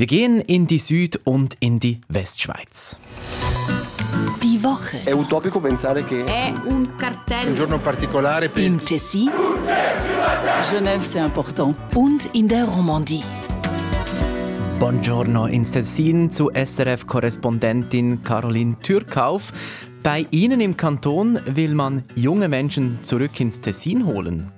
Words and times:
Wir 0.00 0.06
gehen 0.06 0.40
in 0.40 0.66
die 0.66 0.78
Süd- 0.78 1.20
und 1.24 1.58
in 1.60 1.78
die 1.78 2.00
Westschweiz. 2.08 2.96
Die 4.42 4.62
Woche. 4.62 5.02
È 5.04 5.12
utopico 5.12 5.60
pensare 5.60 6.06
che 6.06 6.24
È 6.24 6.54
un 6.64 6.96
cartello. 6.96 7.50
Un 7.50 7.54
giorno 7.54 7.78
particolare 7.78 8.48
per 8.48 8.62
Im 8.62 8.82
Tessin 8.82 9.30
Genève, 10.70 11.04
c'est 11.04 11.22
important. 11.22 11.76
und 11.94 12.30
in 12.32 12.48
der 12.48 12.64
Romandie. 12.64 13.22
Buongiorno 14.78 15.48
ins 15.48 15.70
Tessin 15.70 16.30
zu 16.30 16.50
SRF-Korrespondentin 16.54 18.22
Caroline 18.22 18.78
Türkauf. 18.80 19.52
Bei 20.02 20.26
Ihnen 20.30 20.62
im 20.62 20.78
Kanton 20.78 21.38
will 21.44 21.74
man 21.74 22.04
junge 22.14 22.48
Menschen 22.48 23.00
zurück 23.02 23.38
ins 23.38 23.60
Tessin 23.60 24.06
holen. 24.06 24.50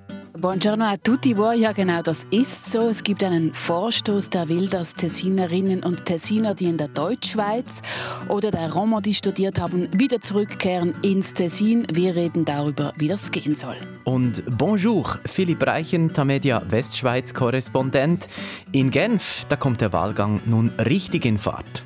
Buongiorno 0.42 0.84
a 0.86 0.96
tutti 0.96 1.34
voi. 1.34 1.60
Ja, 1.60 1.70
genau, 1.70 2.02
das 2.02 2.26
ist 2.30 2.66
so. 2.66 2.88
Es 2.88 3.04
gibt 3.04 3.22
einen 3.22 3.54
Vorstoß, 3.54 4.28
der 4.28 4.48
will, 4.48 4.68
dass 4.68 4.92
Tessinerinnen 4.94 5.84
und 5.84 6.04
Tessiner, 6.04 6.56
die 6.56 6.64
in 6.64 6.76
der 6.76 6.88
Deutschschweiz 6.88 7.80
oder 8.26 8.50
der 8.50 8.72
Romandie 8.72 9.14
studiert 9.14 9.60
haben, 9.60 9.88
wieder 9.96 10.20
zurückkehren 10.20 10.96
ins 11.02 11.32
Tessin. 11.32 11.86
Wir 11.92 12.16
reden 12.16 12.44
darüber, 12.44 12.92
wie 12.96 13.06
das 13.06 13.30
gehen 13.30 13.54
soll. 13.54 13.76
Und 14.02 14.42
bonjour, 14.58 15.20
Philipp 15.26 15.64
Reichen, 15.64 16.12
Tamedia 16.12 16.60
Westschweiz-Korrespondent. 16.68 18.26
In 18.72 18.90
Genf, 18.90 19.46
da 19.48 19.54
kommt 19.54 19.80
der 19.80 19.92
Wahlgang 19.92 20.40
nun 20.44 20.70
richtig 20.70 21.24
in 21.24 21.38
Fahrt. 21.38 21.84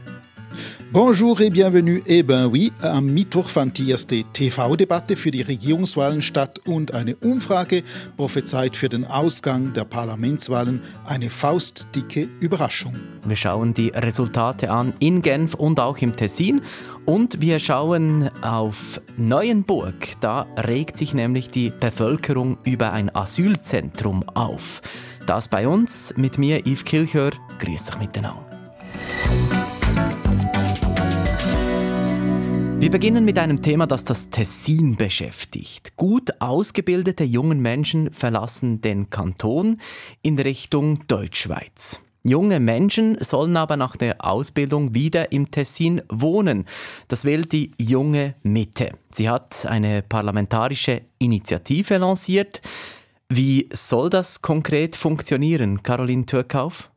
Bonjour 0.96 1.38
et 1.42 1.50
bienvenue. 1.50 2.02
Eh 2.06 2.23
ben 2.23 2.46
oui, 2.46 2.73
am 2.80 3.12
Mittwoch 3.12 3.50
fand 3.50 3.77
die 3.77 3.91
erste 3.91 4.24
TV-Debatte 4.32 5.14
für 5.14 5.30
die 5.30 5.42
Regierungswahlen 5.42 6.23
statt 6.23 6.59
und 6.64 6.95
eine 6.95 7.16
Umfrage 7.16 7.82
prophezeit 8.16 8.77
für 8.77 8.88
den 8.88 9.04
Ausgang 9.04 9.74
der 9.74 9.84
Parlamentswahlen 9.84 10.80
eine 11.04 11.28
faustdicke 11.28 12.30
Überraschung. 12.40 12.95
Wir 13.27 13.37
schauen 13.37 13.74
die 13.74 13.88
Resultate 13.88 14.70
an 14.70 14.95
in 14.98 15.20
Genf 15.20 15.52
und 15.52 15.80
auch 15.80 15.98
im 15.98 16.16
Tessin. 16.16 16.62
Und 17.04 17.42
wir 17.42 17.59
schauen 17.59 18.30
auf 18.40 18.98
Neuenburg. 19.18 20.18
Da 20.23 20.46
regt 20.57 20.96
sich 20.96 21.13
nämlich 21.13 21.51
die 21.51 21.74
Bevölkerung 21.79 22.57
über 22.65 22.95
ein 22.95 23.15
Asylzentrum 23.15 24.26
auf. 24.30 24.80
Das 25.26 25.48
bei 25.48 25.68
uns, 25.68 26.15
mit 26.16 26.38
mir 26.38 26.66
Yves 26.66 26.87
Kilchör. 26.87 27.32
Grüß 27.59 27.85
dich 27.85 27.98
miteinander. 27.98 28.55
Wir 32.87 32.92
beginnen 32.92 33.24
mit 33.24 33.37
einem 33.37 33.62
Thema, 33.62 33.88
das 33.88 34.04
das 34.04 34.30
Tessin 34.30 34.95
beschäftigt. 34.95 35.96
Gut 35.96 36.40
ausgebildete 36.40 37.24
junge 37.24 37.56
Menschen 37.56 38.12
verlassen 38.12 38.80
den 38.80 39.10
Kanton 39.10 39.80
in 40.23 40.38
Richtung 40.38 41.04
Deutschschweiz. 41.09 42.01
Junge 42.23 42.60
Menschen 42.60 43.16
sollen 43.18 43.57
aber 43.57 43.76
nach 43.76 43.96
der 43.96 44.24
Ausbildung 44.24 44.95
wieder 44.95 45.32
im 45.32 45.51
Tessin 45.51 46.01
wohnen. 46.09 46.64
Das 47.09 47.24
will 47.24 47.45
die 47.45 47.73
junge 47.76 48.37
Mitte. 48.45 48.92
Sie 49.10 49.29
hat 49.29 49.66
eine 49.66 50.02
parlamentarische 50.02 51.02
Initiative 51.18 51.96
lanciert. 51.96 52.62
Wie 53.29 53.68
soll 53.73 54.10
das 54.10 54.42
konkret 54.42 54.95
funktionieren, 54.95 55.82
Caroline 55.82 56.24
Türkauf? 56.24 56.88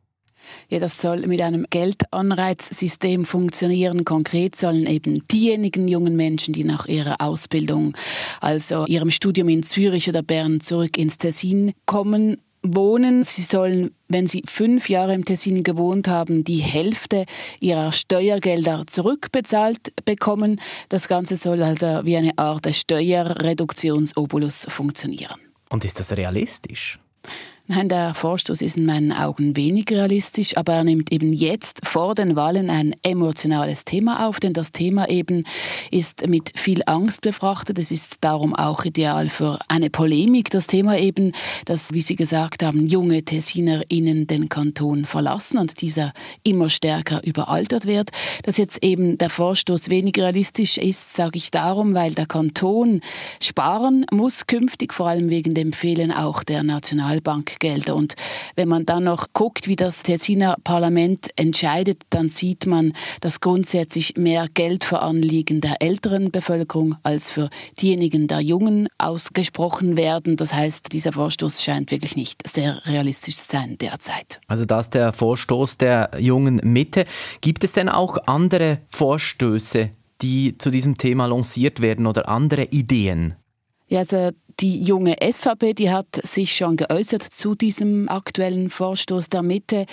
Ja, 0.70 0.78
das 0.78 1.00
soll 1.00 1.26
mit 1.26 1.40
einem 1.40 1.66
Geldanreizsystem 1.70 3.24
funktionieren. 3.24 4.04
Konkret 4.04 4.56
sollen 4.56 4.86
eben 4.86 5.26
diejenigen 5.28 5.88
jungen 5.88 6.16
Menschen, 6.16 6.54
die 6.54 6.64
nach 6.64 6.86
ihrer 6.86 7.20
Ausbildung, 7.20 7.96
also 8.40 8.86
ihrem 8.86 9.10
Studium 9.10 9.48
in 9.48 9.62
Zürich 9.62 10.08
oder 10.08 10.22
Bern 10.22 10.60
zurück 10.60 10.96
ins 10.96 11.18
Tessin 11.18 11.72
kommen, 11.86 12.36
wohnen. 12.62 13.24
Sie 13.24 13.42
sollen, 13.42 13.94
wenn 14.08 14.26
sie 14.26 14.42
fünf 14.46 14.88
Jahre 14.88 15.14
im 15.14 15.24
Tessin 15.24 15.62
gewohnt 15.62 16.08
haben, 16.08 16.44
die 16.44 16.58
Hälfte 16.58 17.24
ihrer 17.60 17.92
Steuergelder 17.92 18.84
zurückbezahlt 18.86 19.92
bekommen. 20.04 20.60
Das 20.88 21.08
Ganze 21.08 21.36
soll 21.36 21.62
also 21.62 22.04
wie 22.04 22.16
eine 22.16 22.36
Art 22.36 22.66
Steuerreduktionsobolus 22.74 24.66
funktionieren. 24.68 25.40
Und 25.68 25.84
ist 25.84 26.00
das 26.00 26.16
realistisch? 26.16 26.98
Nein, 27.72 27.88
der 27.88 28.14
Vorstoß 28.14 28.62
ist 28.62 28.76
in 28.76 28.84
meinen 28.84 29.12
Augen 29.12 29.56
wenig 29.56 29.84
realistisch, 29.92 30.56
aber 30.56 30.72
er 30.72 30.82
nimmt 30.82 31.12
eben 31.12 31.32
jetzt 31.32 31.86
vor 31.86 32.16
den 32.16 32.34
Wahlen 32.34 32.68
ein 32.68 32.96
emotionales 33.04 33.84
Thema 33.84 34.26
auf, 34.26 34.40
denn 34.40 34.52
das 34.52 34.72
Thema 34.72 35.08
eben 35.08 35.44
ist 35.92 36.26
mit 36.26 36.50
viel 36.58 36.82
Angst 36.86 37.20
befrachtet. 37.20 37.78
Es 37.78 37.92
ist 37.92 38.16
darum 38.22 38.56
auch 38.56 38.84
ideal 38.84 39.28
für 39.28 39.60
eine 39.68 39.88
Polemik. 39.88 40.50
Das 40.50 40.66
Thema 40.66 40.98
eben, 40.98 41.30
dass, 41.64 41.92
wie 41.92 42.00
Sie 42.00 42.16
gesagt 42.16 42.64
haben, 42.64 42.88
junge 42.88 43.24
TessinerInnen 43.24 44.26
den 44.26 44.48
Kanton 44.48 45.04
verlassen 45.04 45.56
und 45.56 45.80
dieser 45.80 46.12
immer 46.42 46.70
stärker 46.70 47.24
überaltert 47.24 47.86
wird. 47.86 48.10
Dass 48.42 48.56
jetzt 48.56 48.82
eben 48.82 49.16
der 49.16 49.30
Vorstoß 49.30 49.90
wenig 49.90 50.18
realistisch 50.18 50.76
ist, 50.76 51.14
sage 51.14 51.36
ich 51.36 51.52
darum, 51.52 51.94
weil 51.94 52.14
der 52.14 52.26
Kanton 52.26 53.00
sparen 53.40 54.06
muss 54.10 54.48
künftig, 54.48 54.92
vor 54.92 55.06
allem 55.06 55.30
wegen 55.30 55.54
dem 55.54 55.72
Fehlen 55.72 56.10
auch 56.10 56.42
der 56.42 56.64
Nationalbank 56.64 57.59
Gelder. 57.60 57.94
Und 57.94 58.16
wenn 58.56 58.68
man 58.68 58.84
dann 58.84 59.04
noch 59.04 59.28
guckt, 59.32 59.68
wie 59.68 59.76
das 59.76 60.02
Tessiner 60.02 60.56
Parlament 60.64 61.28
entscheidet, 61.36 62.02
dann 62.10 62.28
sieht 62.28 62.66
man, 62.66 62.92
dass 63.20 63.40
grundsätzlich 63.40 64.16
mehr 64.16 64.46
Geld 64.52 64.82
für 64.82 65.00
Anliegen 65.00 65.60
der 65.60 65.80
älteren 65.80 66.32
Bevölkerung 66.32 66.96
als 67.04 67.30
für 67.30 67.48
diejenigen 67.80 68.26
der 68.26 68.40
Jungen 68.40 68.88
ausgesprochen 68.98 69.96
werden. 69.96 70.36
Das 70.36 70.52
heißt, 70.52 70.92
dieser 70.92 71.12
Vorstoß 71.12 71.62
scheint 71.62 71.92
wirklich 71.92 72.16
nicht 72.16 72.46
sehr 72.46 72.84
realistisch 72.86 73.36
zu 73.36 73.44
sein 73.44 73.78
derzeit. 73.78 74.40
Also 74.48 74.64
das 74.64 74.86
ist 74.86 74.94
der 74.94 75.12
Vorstoß 75.12 75.78
der 75.78 76.10
jungen 76.18 76.60
Mitte. 76.64 77.04
Gibt 77.40 77.62
es 77.62 77.74
denn 77.74 77.88
auch 77.88 78.18
andere 78.26 78.78
Vorstöße, 78.88 79.90
die 80.22 80.56
zu 80.58 80.70
diesem 80.70 80.96
Thema 80.96 81.26
lanciert 81.26 81.80
werden 81.80 82.06
oder 82.06 82.28
andere 82.28 82.64
Ideen? 82.64 83.36
Ja, 83.88 84.00
also 84.00 84.30
die 84.60 84.82
junge 84.82 85.16
SVP, 85.20 85.74
die 85.74 85.90
hat 85.90 86.20
sich 86.22 86.54
schon 86.54 86.76
geäußert 86.76 87.22
zu 87.22 87.54
diesem 87.54 88.08
aktuellen 88.08 88.68
Vorstoß 88.68 89.28
der 89.30 89.42
Mitte. 89.42 89.86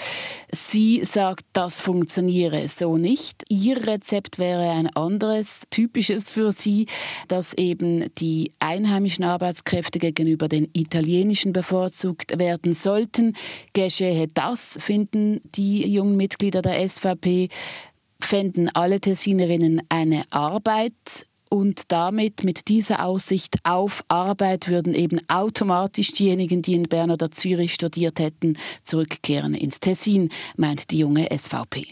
Sie 0.51 1.03
sagt, 1.05 1.45
das 1.53 1.79
funktioniere 1.79 2.67
so 2.67 2.97
nicht. 2.97 3.44
Ihr 3.50 3.88
Rezept 3.88 4.39
wäre 4.39 4.69
ein 4.69 4.88
anderes, 4.88 5.63
typisches 5.69 6.29
für 6.29 6.51
sie, 6.51 6.88
dass 7.28 7.53
eben 7.53 8.13
die 8.16 8.51
einheimischen 8.59 9.23
Arbeitskräfte 9.23 10.00
gegenüber 10.00 10.50
den 10.50 10.69
italienischen 10.73 11.53
bevorzugt 11.53 12.38
werden 12.38 12.73
sollten. 12.73 13.35
Geschehe 13.73 14.28
das, 14.34 14.78
finden 14.79 15.39
die 15.55 15.88
jungen 15.88 16.17
Mitglieder 16.17 16.61
der 16.61 16.88
SVP 16.88 17.49
fänden 18.19 18.69
alle 18.69 18.99
Tessinerinnen 18.99 19.81
eine 19.89 20.23
Arbeit 20.31 21.27
und 21.50 21.91
damit 21.91 22.44
mit 22.44 22.68
dieser 22.68 23.03
Aussicht 23.06 23.58
auf 23.63 24.03
Arbeit 24.08 24.68
würden 24.68 24.94
eben 24.94 25.19
automatisch 25.28 26.12
diejenigen, 26.12 26.62
die 26.62 26.74
in 26.74 26.84
Bern 26.84 27.12
oder 27.12 27.31
Zürich 27.31 27.74
studiert 27.74 28.19
hätten, 28.19 28.58
zurückkehren 28.84 29.53
ins 29.53 29.80
Tessin, 29.80 30.30
meint 30.56 30.91
die 30.91 31.00
junge 31.00 31.28
SVP. 31.35 31.88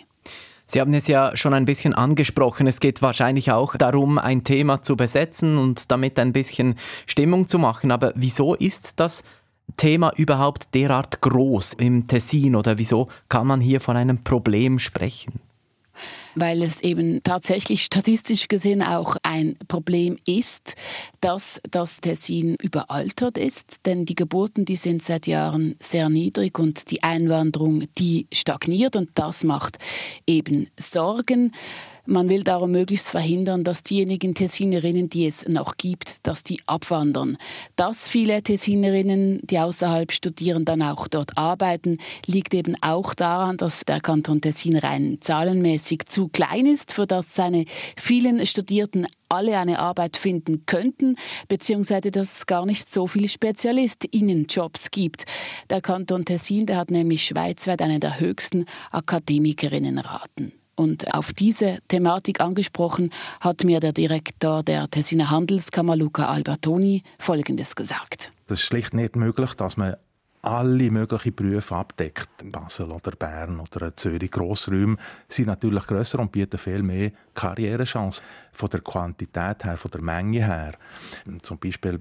Sie 0.68 0.82
haben 0.82 0.94
es 0.94 1.08
ja 1.08 1.36
schon 1.36 1.54
ein 1.54 1.66
bisschen 1.66 1.94
angesprochen. 1.94 2.66
Es 2.66 2.80
geht 2.80 3.02
wahrscheinlich 3.02 3.52
auch 3.52 3.76
darum, 3.76 4.18
ein 4.18 4.44
Thema 4.44 4.82
zu 4.82 4.96
besetzen 4.96 5.58
und 5.58 5.92
damit 5.92 6.18
ein 6.18 6.34
bisschen 6.34 6.76
Stimmung 7.06 7.48
zu 7.48 7.60
machen. 7.60 7.92
Aber 7.92 8.14
wieso 8.16 8.56
ist 8.56 9.00
das 9.00 9.24
Thema 9.78 10.12
überhaupt 10.16 10.74
derart 10.74 11.22
groß 11.22 11.74
im 11.74 12.08
Tessin 12.08 12.56
oder 12.56 12.78
wieso 12.78 13.10
kann 13.30 13.46
man 13.46 13.62
hier 13.62 13.80
von 13.80 13.96
einem 13.96 14.24
Problem 14.24 14.80
sprechen? 14.80 15.40
Weil 16.36 16.62
es 16.62 16.82
eben 16.82 17.22
tatsächlich 17.24 17.84
statistisch 17.84 18.48
gesehen 18.48 18.82
auch 18.82 19.18
ein 19.24 19.56
Problem 19.68 20.18
ist, 20.28 20.76
dass 21.22 21.62
das 21.72 22.02
Tessin 22.02 22.56
überaltert 22.62 23.38
ist, 23.38 23.86
denn 23.86 24.06
die 24.06 24.16
Geburten, 24.16 24.66
die 24.66 24.76
sind 24.76 25.02
seit 25.02 25.28
Jahren 25.28 25.76
sehr 25.80 26.10
niedrig 26.10 26.60
und 26.60 26.92
die 26.92 27.04
Einwanderung, 27.04 27.86
die 27.98 28.28
stagniert 28.34 28.96
und 28.96 29.10
das 29.16 29.44
macht 29.44 29.78
eben 30.28 30.68
Sorgen. 30.78 31.52
Man 32.08 32.30
will 32.30 32.44
darum 32.44 32.70
möglichst 32.70 33.10
verhindern, 33.10 33.64
dass 33.64 33.82
diejenigen 33.82 34.36
Tessinerinnen, 34.36 35.10
die 35.10 35.26
es 35.26 35.48
noch 35.48 35.76
gibt, 35.76 36.28
dass 36.28 36.44
die 36.44 36.60
abwandern. 36.68 37.38
Dass 37.76 38.08
viele 38.08 38.44
Tessinerinnen, 38.44 39.40
die 39.42 39.58
außerhalb 39.58 40.12
studieren, 40.12 40.66
dann 40.66 40.84
auch 40.84 41.08
dort 41.08 41.36
arbeiten, 41.36 41.98
liegt 42.28 42.54
eben 42.54 42.76
auch 42.82 43.16
daran, 43.16 43.58
dass 43.58 43.82
der 43.86 44.02
Kanton 44.02 44.40
Tessin 44.40 44.78
rein 44.78 45.18
zahlenmäßig 45.20 46.06
zu 46.06 46.28
klein 46.28 46.68
ist, 46.68 46.92
für 46.92 47.08
das 47.08 47.34
seine 47.34 47.66
vielen 47.98 48.46
Studierten 48.46 49.08
alle 49.28 49.58
eine 49.58 49.80
Arbeit 49.80 50.16
finden 50.16 50.68
könnten, 50.68 51.16
beziehungsweise 51.48 52.12
dass 52.12 52.38
es 52.38 52.46
gar 52.46 52.68
nicht 52.68 52.94
so 52.94 53.08
viele 53.08 53.28
SpezialistInnenjobs 53.28 54.92
gibt. 54.92 55.26
Der 55.72 55.82
Kanton 55.82 56.24
Tessin, 56.24 56.68
der 56.68 56.78
hat 56.78 56.92
nämlich 56.92 57.26
schweizweit 57.26 57.82
eine 57.82 58.00
der 58.00 58.20
höchsten 58.20 58.66
Akademikerinnenraten. 58.92 60.54
Und 60.76 61.14
auf 61.14 61.34
diese 61.34 61.80
Thematik 61.88 62.42
angesprochen 62.42 63.12
hat 63.40 63.64
mir 63.64 63.80
der 63.80 63.94
Direktor 63.94 64.64
der 64.64 64.90
Tessiner 64.90 65.32
Handelskammer, 65.32 65.96
Luca 65.96 66.28
Albertoni, 66.28 67.04
Folgendes 67.18 67.76
gesagt. 67.76 68.32
Das 68.48 68.60
ist 68.60 68.66
schlicht 68.66 68.94
nicht 68.94 69.16
möglich, 69.16 69.54
dass 69.54 69.78
man 69.78 69.96
alle 70.46 70.92
möglichen 70.92 71.34
Berufe 71.34 71.76
abdeckt. 71.76 72.30
Basel 72.52 72.92
oder 72.92 73.12
Bern 73.12 73.60
oder 73.60 73.96
Zürich, 73.96 74.32
Grossräume 74.32 74.98
sind 75.28 75.48
natürlich 75.48 75.86
grösser 75.88 76.20
und 76.20 76.32
bieten 76.32 76.58
viel 76.58 76.84
mehr 76.84 77.12
Karrierechancen. 77.34 78.24
Von 78.54 78.70
der 78.70 78.82
Quantität 78.82 79.66
her, 79.66 79.78
von 79.78 79.92
der 79.92 80.02
Menge 80.02 80.46
her. 80.46 80.74
Zum 81.42 81.58
Beispiel 81.58 82.00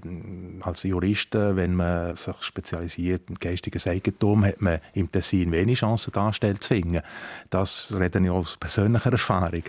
als 0.61 0.83
Jurist, 0.83 1.33
wenn 1.33 1.75
man 1.75 2.15
sich 2.15 2.35
spezialisiert 2.41 3.29
im 3.29 3.35
geistiges 3.35 3.87
Eigentum, 3.87 4.45
hat 4.45 4.61
man 4.61 4.79
im 4.93 5.11
Tessin 5.11 5.51
wenig 5.51 5.79
Chancen, 5.79 6.13
Anstellen 6.15 6.61
zu 6.61 6.75
finden. 6.75 7.01
Das 7.49 7.93
rede 7.97 8.19
ich 8.19 8.29
aus 8.29 8.57
persönlicher 8.57 9.11
Erfahrung. 9.11 9.63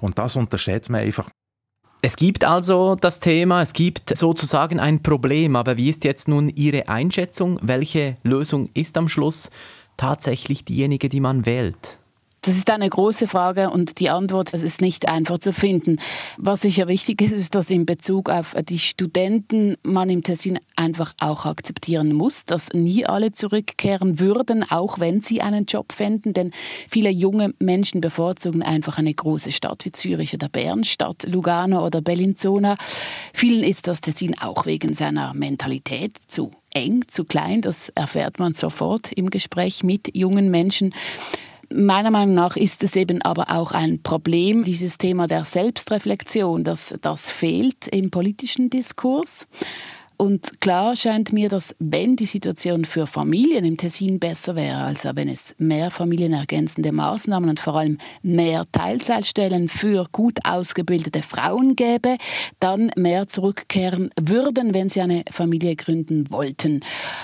Und 0.00 0.18
das 0.18 0.36
unterschätzt 0.36 0.88
man 0.88 1.02
einfach. 1.02 1.28
Es 2.06 2.16
gibt 2.16 2.44
also 2.44 2.96
das 2.96 3.18
Thema, 3.18 3.62
es 3.62 3.72
gibt 3.72 4.14
sozusagen 4.14 4.78
ein 4.78 5.02
Problem, 5.02 5.56
aber 5.56 5.78
wie 5.78 5.88
ist 5.88 6.04
jetzt 6.04 6.28
nun 6.28 6.50
Ihre 6.50 6.90
Einschätzung? 6.90 7.58
Welche 7.62 8.18
Lösung 8.22 8.68
ist 8.74 8.98
am 8.98 9.08
Schluss 9.08 9.50
tatsächlich 9.96 10.66
diejenige, 10.66 11.08
die 11.08 11.20
man 11.20 11.46
wählt? 11.46 11.98
Das 12.46 12.58
ist 12.58 12.68
eine 12.68 12.90
große 12.90 13.26
Frage 13.26 13.70
und 13.70 14.00
die 14.00 14.10
Antwort 14.10 14.52
das 14.52 14.62
ist 14.62 14.82
nicht 14.82 15.08
einfach 15.08 15.38
zu 15.38 15.50
finden. 15.50 15.98
Was 16.36 16.60
sicher 16.60 16.88
wichtig 16.88 17.22
ist, 17.22 17.32
ist, 17.32 17.54
dass 17.54 17.70
in 17.70 17.86
Bezug 17.86 18.28
auf 18.28 18.54
die 18.68 18.78
Studenten 18.78 19.78
man 19.82 20.10
im 20.10 20.22
Tessin 20.22 20.58
einfach 20.76 21.14
auch 21.20 21.46
akzeptieren 21.46 22.12
muss, 22.12 22.44
dass 22.44 22.68
nie 22.74 23.06
alle 23.06 23.32
zurückkehren 23.32 24.20
würden, 24.20 24.62
auch 24.70 25.00
wenn 25.00 25.22
sie 25.22 25.40
einen 25.40 25.64
Job 25.64 25.92
fänden. 25.92 26.34
Denn 26.34 26.50
viele 26.86 27.08
junge 27.08 27.54
Menschen 27.60 28.02
bevorzugen 28.02 28.62
einfach 28.62 28.98
eine 28.98 29.14
große 29.14 29.50
Stadt 29.50 29.86
wie 29.86 29.92
Zürich 29.92 30.34
oder 30.34 30.50
Bern 30.50 30.84
statt 30.84 31.24
Lugano 31.26 31.86
oder 31.86 32.02
Bellinzona. 32.02 32.76
Vielen 33.32 33.64
ist 33.64 33.88
das 33.88 34.02
Tessin 34.02 34.38
auch 34.38 34.66
wegen 34.66 34.92
seiner 34.92 35.32
Mentalität 35.32 36.18
zu 36.28 36.50
eng, 36.74 37.06
zu 37.08 37.24
klein. 37.24 37.62
Das 37.62 37.88
erfährt 37.88 38.38
man 38.38 38.52
sofort 38.52 39.12
im 39.12 39.30
Gespräch 39.30 39.82
mit 39.82 40.14
jungen 40.14 40.50
Menschen. 40.50 40.92
Meiner 41.76 42.12
Meinung 42.12 42.36
nach 42.36 42.56
ist 42.56 42.84
es 42.84 42.94
eben 42.94 43.20
aber 43.22 43.50
auch 43.50 43.72
ein 43.72 44.00
Problem, 44.00 44.62
dieses 44.62 44.96
Thema 44.96 45.26
der 45.26 45.44
Selbstreflexion, 45.44 46.62
dass 46.62 46.94
das 47.00 47.32
fehlt 47.32 47.88
im 47.88 48.12
politischen 48.12 48.70
Diskurs. 48.70 49.48
Und 50.16 50.60
klar 50.60 50.94
scheint 50.94 51.32
mir, 51.32 51.48
dass 51.48 51.74
wenn 51.80 52.14
die 52.14 52.26
Situation 52.26 52.84
für 52.84 53.08
Familien 53.08 53.64
im 53.64 53.76
Tessin 53.76 54.20
besser 54.20 54.54
wäre, 54.54 54.78
also 54.84 55.10
wenn 55.14 55.28
es 55.28 55.56
mehr 55.58 55.90
familienergänzende 55.90 56.92
Maßnahmen 56.92 57.50
und 57.50 57.58
vor 57.58 57.74
allem 57.74 57.98
mehr 58.22 58.64
Teilzeitstellen 58.70 59.68
für 59.68 60.06
gut 60.12 60.38
ausgebildete 60.44 61.20
Frauen 61.22 61.74
gäbe, 61.74 62.16
dann 62.60 62.92
mehr 62.96 63.26
zurückkehren 63.26 64.10
würden, 64.20 64.72
wenn 64.72 64.88
sie 64.88 65.00
eine 65.00 65.24
Familie 65.32 65.74
gründen 65.74 66.30
wollten. 66.30 66.80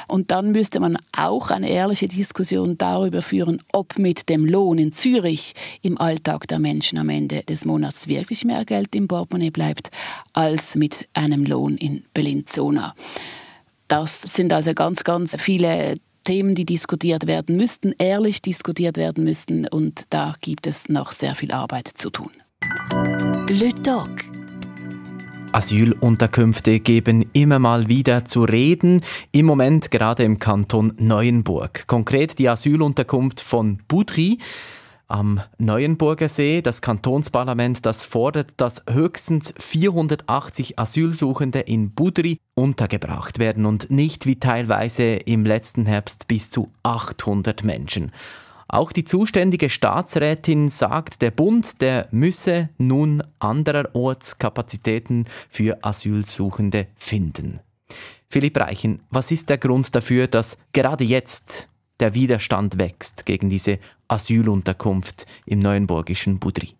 Und 0.09 0.33
dann 0.33 0.51
müsste 0.51 0.81
man 0.81 0.99
auch 1.17 1.51
eine 1.51 1.71
ehrliche 1.71 2.09
Diskussion 2.09 2.77
darüber 2.77 3.23
führen, 3.23 3.63
ob 3.73 3.99
mit 3.99 4.29
dem 4.29 4.45
Lohn 4.45 4.79
in 4.79 4.91
Zürich 4.93 5.55
im 5.83 6.01
Alltag 6.01 6.49
der 6.49 6.59
Menschen 6.59 6.99
am 6.99 7.09
Ende 7.09 7.45
des 7.45 7.65
Monats 7.65 8.09
wirklich 8.09 8.45
mehr 8.45 8.65
Geld 8.65 8.97
im 8.97 9.07
Portemonnaie 9.07 9.51
bleibt, 9.51 9.91
als 10.33 10.75
mit 10.75 11.09
einem 11.15 11.45
Lohn 11.45 11.77
in 11.77 12.03
Bellinzona. 12.15 12.80
Corona. 12.81 12.95
Das 13.89 14.23
sind 14.23 14.53
also 14.53 14.73
ganz, 14.75 15.05
ganz 15.05 15.37
viele 15.39 15.97
Themen, 16.25 16.55
die 16.55 16.65
diskutiert 16.65 17.27
werden 17.27 17.57
müssten, 17.57 17.95
ehrlich 17.99 18.41
diskutiert 18.43 18.97
werden 18.97 19.25
müssten 19.25 19.67
und 19.67 20.05
da 20.11 20.35
gibt 20.41 20.67
es 20.67 20.89
noch 20.89 21.13
sehr 21.13 21.35
viel 21.35 21.53
Arbeit 21.53 21.89
zu 21.89 22.11
tun. 22.11 22.31
Le 23.49 23.71
Doc. 23.83 24.09
Asylunterkünfte 25.53 26.79
geben 26.79 27.29
immer 27.33 27.59
mal 27.59 27.89
wieder 27.89 28.25
zu 28.25 28.45
reden, 28.45 29.01
im 29.33 29.47
Moment 29.47 29.91
gerade 29.91 30.23
im 30.23 30.39
Kanton 30.39 30.93
Neuenburg. 30.99 31.89
Konkret 31.89 32.39
die 32.39 32.49
Asylunterkunft 32.49 33.41
von 33.41 33.79
Boudry 33.89 34.39
am 35.11 35.41
Neuenburger 35.59 36.29
See. 36.29 36.63
Das 36.63 36.83
Kantonsparlament 36.83 37.85
das 37.85 38.05
fordert, 38.05 38.53
dass 38.57 38.85
höchstens 38.89 39.53
480 39.59 40.79
Asylsuchende 40.79 41.61
in 41.61 41.93
Budri 41.93 42.39
untergebracht 42.55 43.39
werden 43.39 43.67
und 43.67 43.91
nicht 43.91 44.27
wie 44.27 44.39
teilweise 44.39 45.05
im 45.05 45.45
letzten 45.45 45.87
Herbst 45.87 46.29
bis 46.29 46.51
zu 46.51 46.73
800 46.83 47.65
Menschen. 47.65 48.13
Auch 48.69 48.93
die 48.93 49.05
zuständige 49.05 49.69
Staatsrätin 49.69 50.69
sagt, 50.69 51.23
der 51.23 51.33
Bund, 51.33 51.81
der 51.83 52.07
müsse 52.13 52.69
nun 52.79 53.21
andererorts 53.41 54.39
Kapazitäten 54.39 55.27
für 55.49 55.85
Asylsuchende 55.85 56.87
finden. 56.97 57.59
Philipp 58.29 58.57
Reichen, 58.57 59.03
was 59.11 59.33
ist 59.33 59.49
der 59.49 59.59
Grund 59.59 59.93
dafür, 59.97 60.29
dass 60.29 60.57
gerade 60.73 61.03
jetzt 61.03 61.69
der 62.01 62.15
Widerstand 62.15 62.79
wächst 62.79 63.27
gegen 63.27 63.49
diese 63.49 63.79
Asylunterkunft 64.09 65.27
im 65.47 65.59
neuenburgischen 65.59 66.39
Budri. 66.39 66.75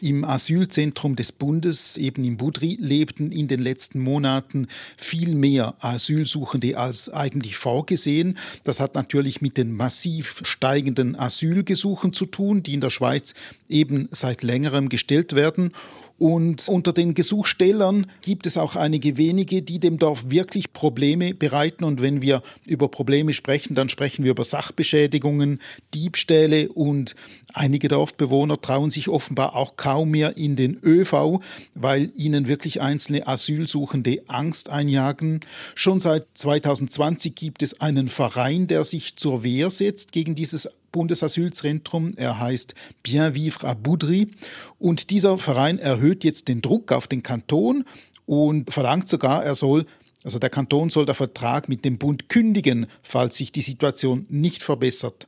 Im 0.00 0.24
Asylzentrum 0.24 1.16
des 1.16 1.32
Bundes, 1.32 1.98
eben 1.98 2.24
in 2.24 2.36
Budri, 2.36 2.78
lebten 2.80 3.30
in 3.30 3.48
den 3.48 3.60
letzten 3.60 4.00
Monaten 4.00 4.68
viel 4.96 5.34
mehr 5.34 5.74
Asylsuchende 5.80 6.78
als 6.78 7.10
eigentlich 7.10 7.56
vorgesehen. 7.56 8.38
Das 8.64 8.80
hat 8.80 8.94
natürlich 8.94 9.42
mit 9.42 9.58
den 9.58 9.72
massiv 9.72 10.40
steigenden 10.44 11.14
Asylgesuchen 11.14 12.12
zu 12.12 12.26
tun, 12.26 12.62
die 12.62 12.74
in 12.74 12.80
der 12.80 12.90
Schweiz 12.90 13.34
eben 13.68 14.08
seit 14.10 14.42
längerem 14.42 14.88
gestellt 14.88 15.34
werden. 15.34 15.72
Und 16.20 16.68
unter 16.68 16.92
den 16.92 17.14
Gesuchstellern 17.14 18.06
gibt 18.20 18.44
es 18.46 18.58
auch 18.58 18.76
einige 18.76 19.16
wenige, 19.16 19.62
die 19.62 19.80
dem 19.80 19.98
Dorf 19.98 20.26
wirklich 20.28 20.74
Probleme 20.74 21.32
bereiten. 21.32 21.82
Und 21.82 22.02
wenn 22.02 22.20
wir 22.20 22.42
über 22.66 22.88
Probleme 22.88 23.32
sprechen, 23.32 23.74
dann 23.74 23.88
sprechen 23.88 24.22
wir 24.22 24.32
über 24.32 24.44
Sachbeschädigungen, 24.44 25.60
Diebstähle 25.94 26.68
und 26.68 27.14
einige 27.54 27.88
Dorfbewohner 27.88 28.60
trauen 28.60 28.90
sich 28.90 29.08
offenbar 29.08 29.56
auch 29.56 29.76
kaum 29.76 30.10
mehr 30.10 30.36
in 30.36 30.56
den 30.56 30.78
ÖV, 30.84 31.40
weil 31.74 32.10
ihnen 32.14 32.48
wirklich 32.48 32.82
einzelne 32.82 33.26
Asylsuchende 33.26 34.22
Angst 34.26 34.68
einjagen. 34.68 35.40
Schon 35.74 36.00
seit 36.00 36.26
2020 36.34 37.34
gibt 37.34 37.62
es 37.62 37.80
einen 37.80 38.10
Verein, 38.10 38.66
der 38.66 38.84
sich 38.84 39.16
zur 39.16 39.42
Wehr 39.42 39.70
setzt 39.70 40.12
gegen 40.12 40.34
dieses 40.34 40.68
Bundesasylzentrum. 40.92 42.14
Er 42.16 42.38
heißt 42.38 42.74
Bien 43.02 43.34
Vivre 43.34 43.68
à 43.68 43.74
Boudry. 43.74 44.30
Und 44.78 45.10
dieser 45.10 45.38
Verein 45.38 45.78
erhöht 45.78 46.24
jetzt 46.24 46.48
den 46.48 46.62
Druck 46.62 46.92
auf 46.92 47.06
den 47.06 47.22
Kanton 47.22 47.84
und 48.26 48.72
verlangt 48.72 49.08
sogar, 49.08 49.44
er 49.44 49.54
soll 49.54 49.86
also 50.22 50.38
der 50.38 50.50
Kanton 50.50 50.90
soll 50.90 51.06
der 51.06 51.14
Vertrag 51.14 51.68
mit 51.68 51.84
dem 51.84 51.96
Bund 51.96 52.28
kündigen, 52.28 52.86
falls 53.02 53.36
sich 53.38 53.52
die 53.52 53.62
Situation 53.62 54.26
nicht 54.28 54.62
verbessert. 54.62 55.26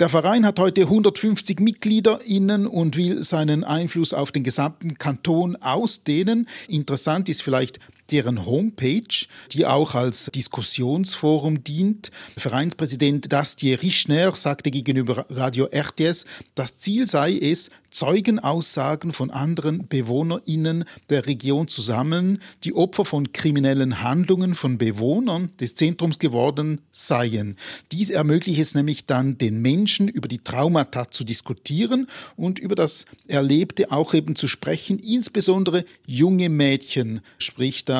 Der 0.00 0.08
Verein 0.08 0.46
hat 0.46 0.60
heute 0.60 0.82
150 0.82 1.58
MitgliederInnen 1.58 2.66
und 2.68 2.96
will 2.96 3.22
seinen 3.24 3.64
Einfluss 3.64 4.14
auf 4.14 4.30
den 4.30 4.44
gesamten 4.44 4.96
Kanton 4.96 5.56
ausdehnen. 5.56 6.48
Interessant 6.68 7.28
ist 7.28 7.42
vielleicht 7.42 7.80
deren 8.10 8.46
Homepage, 8.46 9.26
die 9.52 9.66
auch 9.66 9.94
als 9.94 10.30
Diskussionsforum 10.34 11.64
dient. 11.64 12.10
Vereinspräsident 12.36 13.32
Dastier 13.32 13.82
Rischner 13.82 14.34
sagte 14.34 14.70
gegenüber 14.70 15.26
Radio 15.28 15.66
RTS, 15.66 16.24
das 16.54 16.78
Ziel 16.78 17.06
sei 17.06 17.36
es, 17.36 17.70
Zeugenaussagen 17.90 19.12
von 19.12 19.30
anderen 19.30 19.86
BewohnerInnen 19.86 20.84
der 21.08 21.26
Region 21.26 21.68
zu 21.68 21.80
sammeln, 21.80 22.40
die 22.64 22.74
Opfer 22.74 23.06
von 23.06 23.32
kriminellen 23.32 24.02
Handlungen 24.02 24.54
von 24.54 24.76
Bewohnern 24.76 25.50
des 25.58 25.74
Zentrums 25.74 26.18
geworden 26.18 26.82
seien. 26.92 27.56
Dies 27.90 28.10
ermöglicht 28.10 28.60
es 28.60 28.74
nämlich 28.74 29.06
dann 29.06 29.38
den 29.38 29.62
Menschen 29.62 30.08
über 30.08 30.28
die 30.28 30.38
Traumata 30.38 31.10
zu 31.10 31.24
diskutieren 31.24 32.08
und 32.36 32.58
über 32.58 32.74
das 32.74 33.06
Erlebte 33.26 33.90
auch 33.90 34.12
eben 34.12 34.36
zu 34.36 34.48
sprechen, 34.48 34.98
insbesondere 34.98 35.84
junge 36.06 36.50
Mädchen 36.50 37.22
spricht 37.38 37.88
da 37.88 37.97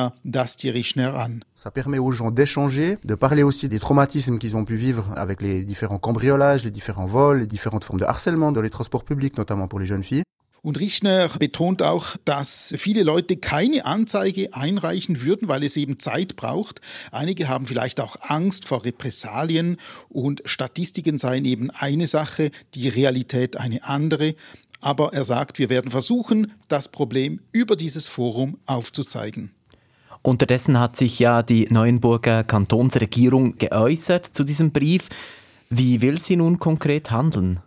Ça 1.55 1.71
permet 1.71 1.99
aux 1.99 2.11
gens 2.11 2.31
d'échanger, 2.31 2.97
de 3.03 3.15
parler 3.15 3.43
aussi 3.43 3.69
des 3.69 3.79
traumatismes 3.79 4.39
qu'ils 4.39 4.55
ont 4.55 4.65
pu 4.65 4.75
vivre 4.75 5.11
avec 5.15 5.41
les 5.41 5.63
différents 5.63 5.99
cambriolages, 5.99 6.63
les 6.63 6.71
différents 6.71 7.05
vols, 7.05 7.39
les 7.41 7.47
différentes 7.47 7.83
formes 7.83 7.99
de 7.99 8.05
harcèlement 8.05 8.51
dans 8.51 8.61
les 8.61 8.69
transports 8.69 9.03
publics, 9.03 9.37
notamment 9.37 9.67
pour 9.67 9.79
les 9.79 9.85
jeunes 9.85 10.03
filles. 10.03 10.23
Und 10.61 10.79
Richner 10.79 11.29
betont 11.39 11.81
auch, 11.81 12.17
dass 12.25 12.73
viele 12.77 13.03
Leute 13.03 13.37
keine 13.37 13.85
Anzeige 13.85 14.53
einreichen 14.53 15.21
würden, 15.21 15.47
weil 15.47 15.63
es 15.63 15.77
eben 15.77 15.99
Zeit 15.99 16.35
braucht. 16.35 16.81
Einige 17.11 17.47
haben 17.47 17.65
vielleicht 17.65 18.01
auch 18.01 18.17
Angst 18.21 18.67
vor 18.67 18.83
Repressalien 18.83 19.77
und 20.09 20.41
Statistiken 20.45 21.17
seien 21.17 21.45
eben 21.45 21.69
eine 21.71 22.07
Sache, 22.07 22.51
die 22.73 22.89
Realität 22.89 23.57
eine 23.57 23.83
andere. 23.85 24.35
Aber 24.81 25.13
er 25.13 25.23
sagt, 25.23 25.59
wir 25.59 25.69
werden 25.69 25.91
versuchen, 25.91 26.53
das 26.67 26.89
Problem 26.89 27.39
über 27.51 27.75
dieses 27.75 28.07
Forum 28.07 28.57
aufzuzeigen. 28.65 29.51
Unterdessen 30.21 30.79
hat 30.79 30.97
sich 30.97 31.19
ja 31.19 31.43
die 31.43 31.67
Neuenburger 31.69 32.43
Kantonsregierung 32.43 33.57
geäußert 33.57 34.25
zu 34.25 34.43
diesem 34.43 34.71
Brief. 34.71 35.09
Wie 35.69 36.01
will 36.01 36.19
sie 36.19 36.35
nun 36.35 36.59
konkret 36.59 37.11
handeln? 37.11 37.61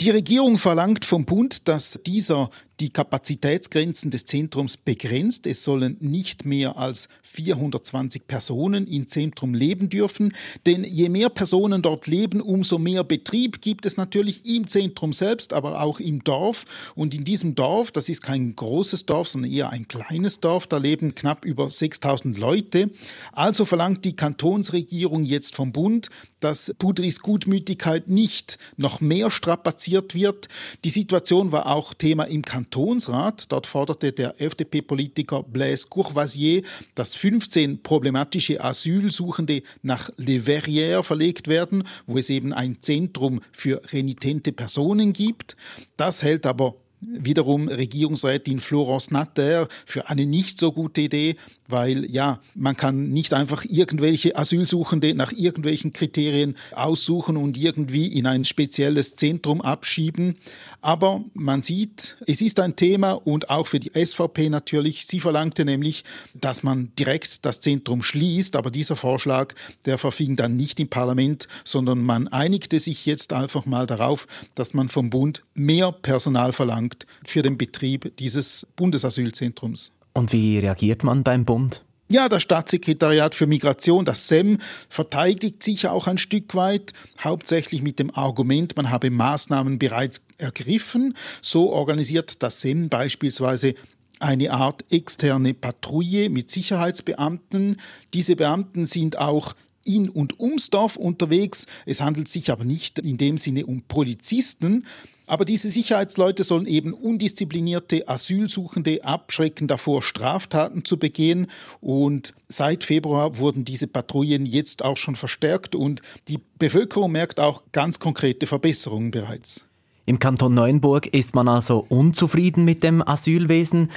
Die 0.00 0.10
Regierung 0.10 0.58
verlangt 0.58 1.04
vom 1.04 1.24
Bund, 1.24 1.68
dass 1.68 1.98
dieser 2.06 2.50
die 2.80 2.88
Kapazitätsgrenzen 2.88 4.10
des 4.10 4.24
Zentrums 4.24 4.76
begrenzt. 4.76 5.46
Es 5.46 5.64
sollen 5.64 5.96
nicht 6.00 6.44
mehr 6.44 6.76
als 6.76 7.08
420 7.22 8.26
Personen 8.26 8.86
im 8.86 9.06
Zentrum 9.06 9.54
leben 9.54 9.88
dürfen, 9.88 10.32
denn 10.66 10.84
je 10.84 11.08
mehr 11.08 11.28
Personen 11.28 11.82
dort 11.82 12.06
leben, 12.06 12.40
umso 12.40 12.78
mehr 12.78 13.04
Betrieb 13.04 13.60
gibt 13.60 13.86
es 13.86 13.96
natürlich 13.96 14.44
im 14.46 14.66
Zentrum 14.66 15.12
selbst, 15.12 15.52
aber 15.52 15.82
auch 15.82 16.00
im 16.00 16.24
Dorf. 16.24 16.64
Und 16.94 17.14
in 17.14 17.24
diesem 17.24 17.54
Dorf, 17.54 17.90
das 17.90 18.08
ist 18.08 18.22
kein 18.22 18.56
großes 18.56 19.06
Dorf, 19.06 19.28
sondern 19.28 19.52
eher 19.52 19.70
ein 19.70 19.88
kleines 19.88 20.40
Dorf, 20.40 20.66
da 20.66 20.78
leben 20.78 21.14
knapp 21.14 21.44
über 21.44 21.70
6000 21.70 22.38
Leute. 22.38 22.90
Also 23.32 23.64
verlangt 23.64 24.04
die 24.04 24.16
Kantonsregierung 24.16 25.24
jetzt 25.24 25.54
vom 25.54 25.72
Bund, 25.72 26.08
dass 26.40 26.74
Budris 26.78 27.20
Gutmütigkeit 27.20 28.08
nicht 28.08 28.58
noch 28.76 29.00
mehr 29.00 29.30
strapaziert 29.30 30.14
wird. 30.14 30.48
Die 30.84 30.90
Situation 30.90 31.52
war 31.52 31.66
auch 31.66 31.94
Thema 31.94 32.24
im 32.24 32.42
Kantonsrat. 32.64 33.50
Dort 33.52 33.66
forderte 33.66 34.12
der 34.12 34.40
FDP-Politiker 34.40 35.42
Blaise 35.42 35.86
Courvoisier, 35.88 36.62
dass 36.94 37.14
15 37.14 37.82
problematische 37.82 38.62
Asylsuchende 38.62 39.62
nach 39.82 40.10
Le 40.16 40.40
Verrières 40.40 41.02
verlegt 41.02 41.48
werden, 41.48 41.84
wo 42.06 42.18
es 42.18 42.30
eben 42.30 42.52
ein 42.52 42.78
Zentrum 42.80 43.40
für 43.52 43.80
renitente 43.92 44.52
Personen 44.52 45.12
gibt. 45.12 45.56
Das 45.96 46.22
hält 46.22 46.46
aber 46.46 46.74
wiederum 47.00 47.68
Regierungsrätin 47.68 48.60
Florence 48.60 49.10
Natter 49.10 49.68
für 49.84 50.08
eine 50.08 50.24
nicht 50.24 50.58
so 50.58 50.72
gute 50.72 51.02
Idee, 51.02 51.36
weil 51.68 52.04
ja, 52.10 52.40
man 52.54 52.76
kann 52.76 53.10
nicht 53.10 53.32
einfach 53.32 53.64
irgendwelche 53.64 54.36
Asylsuchende 54.36 55.14
nach 55.14 55.32
irgendwelchen 55.32 55.92
Kriterien 55.92 56.56
aussuchen 56.72 57.36
und 57.36 57.56
irgendwie 57.56 58.06
in 58.06 58.26
ein 58.26 58.44
spezielles 58.44 59.16
Zentrum 59.16 59.60
abschieben. 59.60 60.36
Aber 60.82 61.24
man 61.32 61.62
sieht, 61.62 62.18
es 62.26 62.42
ist 62.42 62.60
ein 62.60 62.76
Thema 62.76 63.12
und 63.12 63.48
auch 63.48 63.66
für 63.66 63.80
die 63.80 63.92
SVP 63.94 64.50
natürlich. 64.50 65.06
Sie 65.06 65.20
verlangte 65.20 65.64
nämlich, 65.64 66.04
dass 66.34 66.62
man 66.62 66.92
direkt 66.98 67.46
das 67.46 67.60
Zentrum 67.60 68.02
schließt, 68.02 68.56
aber 68.56 68.70
dieser 68.70 68.96
Vorschlag, 68.96 69.54
der 69.86 69.96
verfing 69.96 70.36
dann 70.36 70.56
nicht 70.56 70.78
im 70.80 70.88
Parlament, 70.88 71.48
sondern 71.64 72.02
man 72.02 72.28
einigte 72.28 72.78
sich 72.78 73.06
jetzt 73.06 73.32
einfach 73.32 73.64
mal 73.64 73.86
darauf, 73.86 74.26
dass 74.54 74.74
man 74.74 74.90
vom 74.90 75.08
Bund 75.08 75.42
mehr 75.54 75.90
Personal 75.92 76.52
verlangt 76.52 77.06
für 77.24 77.40
den 77.40 77.56
Betrieb 77.56 78.14
dieses 78.18 78.66
Bundesasylzentrums. 78.76 79.93
Und 80.14 80.32
wie 80.32 80.58
reagiert 80.58 81.04
man 81.04 81.24
beim 81.24 81.44
Bund? 81.44 81.82
Ja, 82.08 82.28
das 82.28 82.42
Staatssekretariat 82.42 83.34
für 83.34 83.46
Migration, 83.46 84.04
das 84.04 84.28
SEM, 84.28 84.58
verteidigt 84.88 85.62
sich 85.62 85.88
auch 85.88 86.06
ein 86.06 86.18
Stück 86.18 86.54
weit, 86.54 86.92
hauptsächlich 87.22 87.82
mit 87.82 87.98
dem 87.98 88.14
Argument, 88.14 88.76
man 88.76 88.90
habe 88.90 89.10
Maßnahmen 89.10 89.78
bereits 89.78 90.22
ergriffen. 90.38 91.14
So 91.42 91.72
organisiert 91.72 92.42
das 92.42 92.60
SEM 92.60 92.88
beispielsweise 92.88 93.74
eine 94.20 94.52
Art 94.52 94.84
externe 94.90 95.54
Patrouille 95.54 96.30
mit 96.30 96.50
Sicherheitsbeamten. 96.50 97.80
Diese 98.12 98.36
Beamten 98.36 98.86
sind 98.86 99.18
auch 99.18 99.54
in 99.84 100.08
und 100.08 100.38
ums 100.38 100.70
Dorf 100.70 100.96
unterwegs. 100.96 101.66
Es 101.86 102.00
handelt 102.00 102.28
sich 102.28 102.50
aber 102.52 102.64
nicht 102.64 102.98
in 102.98 103.16
dem 103.16 103.38
Sinne 103.38 103.66
um 103.66 103.82
Polizisten, 103.82 104.86
aber 105.26 105.44
diese 105.44 105.70
Sicherheitsleute 105.70 106.44
sollen 106.44 106.66
eben 106.66 106.92
undisziplinierte 106.92 108.08
Asylsuchende 108.08 109.04
abschrecken 109.04 109.66
davor, 109.66 110.02
Straftaten 110.02 110.84
zu 110.84 110.98
begehen. 110.98 111.46
Und 111.80 112.34
seit 112.48 112.84
Februar 112.84 113.38
wurden 113.38 113.64
diese 113.64 113.86
Patrouillen 113.86 114.46
jetzt 114.46 114.84
auch 114.84 114.96
schon 114.96 115.16
verstärkt 115.16 115.74
und 115.74 116.02
die 116.28 116.40
Bevölkerung 116.58 117.12
merkt 117.12 117.40
auch 117.40 117.62
ganz 117.72 117.98
konkrete 117.98 118.46
Verbesserungen 118.46 119.10
bereits. 119.10 119.66
Im 120.06 120.18
Kanton 120.18 120.52
Neuenburg 120.52 121.06
ist 121.06 121.34
man 121.34 121.48
also 121.48 121.86
unzufrieden 121.88 122.64
mit 122.64 122.84
dem 122.84 123.06
Asylwesen. 123.06 123.90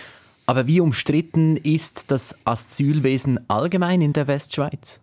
Aber 0.46 0.66
wie 0.66 0.80
umstritten 0.80 1.58
ist 1.58 2.10
das 2.10 2.38
Asylwesen 2.46 3.50
allgemein 3.50 4.02
in 4.02 4.14
der 4.14 4.28
Westschweiz? 4.28 5.02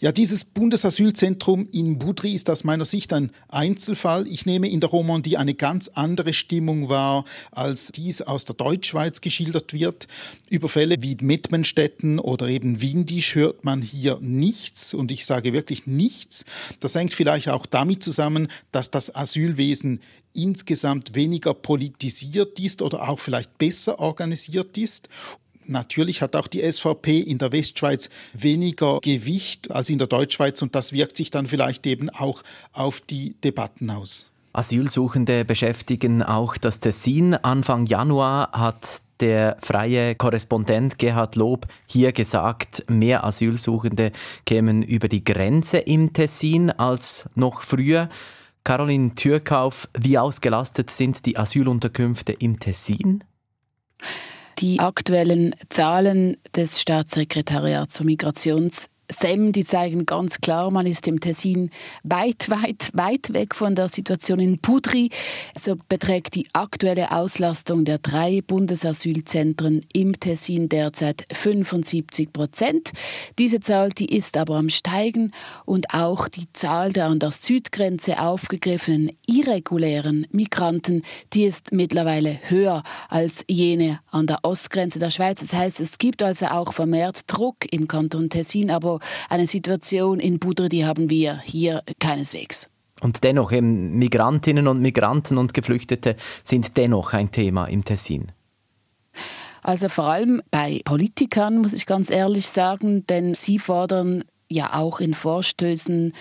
Ja, 0.00 0.12
dieses 0.12 0.44
Bundesasylzentrum 0.44 1.68
in 1.72 1.98
Budri 1.98 2.34
ist 2.34 2.50
aus 2.50 2.64
meiner 2.64 2.84
Sicht 2.84 3.12
ein 3.12 3.32
Einzelfall. 3.48 4.26
Ich 4.26 4.46
nehme 4.46 4.68
in 4.68 4.80
der 4.80 4.90
Romandie 4.90 5.36
eine 5.36 5.54
ganz 5.54 5.88
andere 5.88 6.32
Stimmung 6.32 6.88
wahr, 6.88 7.24
als 7.50 7.92
dies 7.92 8.22
aus 8.22 8.44
der 8.44 8.54
Deutschschweiz 8.56 9.20
geschildert 9.20 9.72
wird. 9.72 10.06
Über 10.48 10.68
Fälle 10.68 10.96
wie 11.00 11.16
Mettmenstetten 11.20 12.18
oder 12.18 12.48
eben 12.48 12.80
Windisch 12.80 13.34
hört 13.34 13.64
man 13.64 13.82
hier 13.82 14.18
nichts 14.20 14.94
und 14.94 15.10
ich 15.10 15.26
sage 15.26 15.52
wirklich 15.52 15.86
nichts. 15.86 16.44
Das 16.80 16.94
hängt 16.94 17.14
vielleicht 17.14 17.48
auch 17.48 17.66
damit 17.66 18.02
zusammen, 18.02 18.48
dass 18.72 18.90
das 18.90 19.14
Asylwesen 19.14 20.00
insgesamt 20.36 21.14
weniger 21.14 21.54
politisiert 21.54 22.60
ist 22.60 22.82
oder 22.82 23.08
auch 23.08 23.18
vielleicht 23.18 23.56
besser 23.58 23.98
organisiert 23.98 24.76
ist 24.76 25.08
Natürlich 25.68 26.22
hat 26.22 26.36
auch 26.36 26.46
die 26.46 26.70
SVP 26.70 27.20
in 27.20 27.38
der 27.38 27.52
Westschweiz 27.52 28.08
weniger 28.32 29.00
Gewicht 29.00 29.70
als 29.70 29.90
in 29.90 29.98
der 29.98 30.06
Deutschschweiz 30.06 30.62
und 30.62 30.74
das 30.74 30.92
wirkt 30.92 31.16
sich 31.16 31.30
dann 31.30 31.46
vielleicht 31.46 31.86
eben 31.86 32.10
auch 32.10 32.42
auf 32.72 33.00
die 33.00 33.34
Debatten 33.42 33.90
aus. 33.90 34.30
Asylsuchende 34.52 35.44
beschäftigen 35.44 36.22
auch 36.22 36.56
das 36.56 36.80
Tessin. 36.80 37.34
Anfang 37.34 37.84
Januar 37.84 38.52
hat 38.52 39.02
der 39.20 39.58
freie 39.60 40.14
Korrespondent 40.14 40.98
Gerhard 40.98 41.36
Lob 41.36 41.66
hier 41.86 42.12
gesagt, 42.12 42.84
mehr 42.88 43.24
Asylsuchende 43.24 44.12
kämen 44.46 44.82
über 44.82 45.08
die 45.08 45.24
Grenze 45.24 45.78
im 45.78 46.12
Tessin 46.12 46.70
als 46.70 47.28
noch 47.34 47.62
früher. 47.62 48.08
Caroline 48.64 49.14
Türkauf, 49.14 49.88
wie 49.96 50.18
ausgelastet 50.18 50.90
sind 50.90 51.24
die 51.26 51.36
Asylunterkünfte 51.36 52.32
im 52.32 52.58
Tessin? 52.58 53.22
Die 54.58 54.80
aktuellen 54.80 55.54
Zahlen 55.68 56.38
des 56.54 56.80
Staatssekretariats 56.80 57.94
zur 57.94 58.06
Migrations 58.06 58.86
SEM, 59.10 59.52
die 59.52 59.64
zeigen 59.64 60.06
ganz 60.06 60.40
klar, 60.40 60.70
man 60.70 60.86
ist 60.86 61.06
im 61.06 61.20
Tessin 61.20 61.70
weit, 62.02 62.50
weit, 62.50 62.90
weit 62.94 63.32
weg 63.32 63.54
von 63.54 63.74
der 63.74 63.88
Situation 63.88 64.40
in 64.40 64.58
Pudri. 64.58 65.10
So 65.58 65.76
beträgt 65.88 66.34
die 66.34 66.48
aktuelle 66.52 67.12
Auslastung 67.12 67.84
der 67.84 67.98
drei 67.98 68.40
Bundesasylzentren 68.46 69.84
im 69.92 70.18
Tessin 70.18 70.68
derzeit 70.68 71.24
75 71.32 72.32
Prozent. 72.32 72.92
Diese 73.38 73.60
Zahl, 73.60 73.90
die 73.90 74.16
ist 74.16 74.36
aber 74.36 74.56
am 74.56 74.70
Steigen 74.70 75.30
und 75.64 75.94
auch 75.94 76.28
die 76.28 76.52
Zahl 76.52 76.92
der 76.92 77.06
an 77.06 77.18
der 77.18 77.30
Südgrenze 77.30 78.20
aufgegriffenen 78.20 79.12
irregulären 79.26 80.26
Migranten, 80.32 81.02
die 81.32 81.44
ist 81.44 81.72
mittlerweile 81.72 82.38
höher 82.48 82.82
als 83.08 83.44
jene 83.48 84.00
an 84.10 84.26
der 84.26 84.40
Ostgrenze 84.42 84.98
der 84.98 85.10
Schweiz. 85.10 85.40
Das 85.40 85.52
heißt, 85.52 85.80
es 85.80 85.98
gibt 85.98 86.22
also 86.22 86.46
auch 86.46 86.72
vermehrt 86.72 87.20
Druck 87.26 87.56
im 87.70 87.86
Kanton 87.88 88.30
Tessin, 88.30 88.70
aber 88.70 88.95
eine 89.28 89.46
Situation 89.46 90.20
in 90.20 90.38
Budre, 90.38 90.68
die 90.68 90.84
haben 90.86 91.10
wir 91.10 91.38
hier 91.40 91.82
keineswegs. 91.98 92.68
Und 93.00 93.24
dennoch, 93.24 93.52
eben 93.52 93.98
Migrantinnen 93.98 94.68
und 94.68 94.80
Migranten 94.80 95.36
und 95.36 95.52
Geflüchtete 95.52 96.16
sind 96.44 96.76
dennoch 96.76 97.12
ein 97.12 97.30
Thema 97.30 97.66
im 97.66 97.84
Tessin. 97.84 98.32
Also 99.62 99.88
vor 99.88 100.04
allem 100.04 100.42
bei 100.50 100.80
Politikern, 100.84 101.58
muss 101.58 101.72
ich 101.72 101.86
ganz 101.86 102.08
ehrlich 102.10 102.46
sagen, 102.46 103.04
denn 103.06 103.34
sie 103.34 103.58
fordern 103.58 104.24
ja 104.48 104.74
auch 104.74 105.00
in 105.00 105.12
Vorstößen 105.12 106.12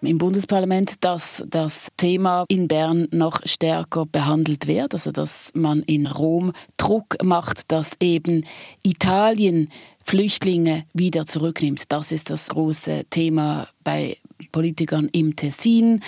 im 0.00 0.18
Bundesparlament, 0.18 1.04
dass 1.04 1.44
das 1.48 1.88
Thema 1.96 2.44
in 2.48 2.66
Bern 2.68 3.08
noch 3.12 3.40
stärker 3.44 4.06
behandelt 4.06 4.66
wird, 4.66 4.94
also 4.94 5.12
dass 5.12 5.52
man 5.54 5.80
in 5.82 6.06
Rom 6.06 6.52
Druck 6.76 7.22
macht, 7.22 7.70
dass 7.70 7.92
eben 8.00 8.44
Italien 8.82 9.68
Flüchtlinge 10.04 10.84
wieder 10.92 11.26
zurücknimmt. 11.26 11.92
Das 11.92 12.12
ist 12.12 12.30
das 12.30 12.48
große 12.48 13.04
Thema 13.10 13.68
bei 13.84 14.16
Politikern 14.50 15.08
im 15.12 15.36
Tessin. 15.36 16.00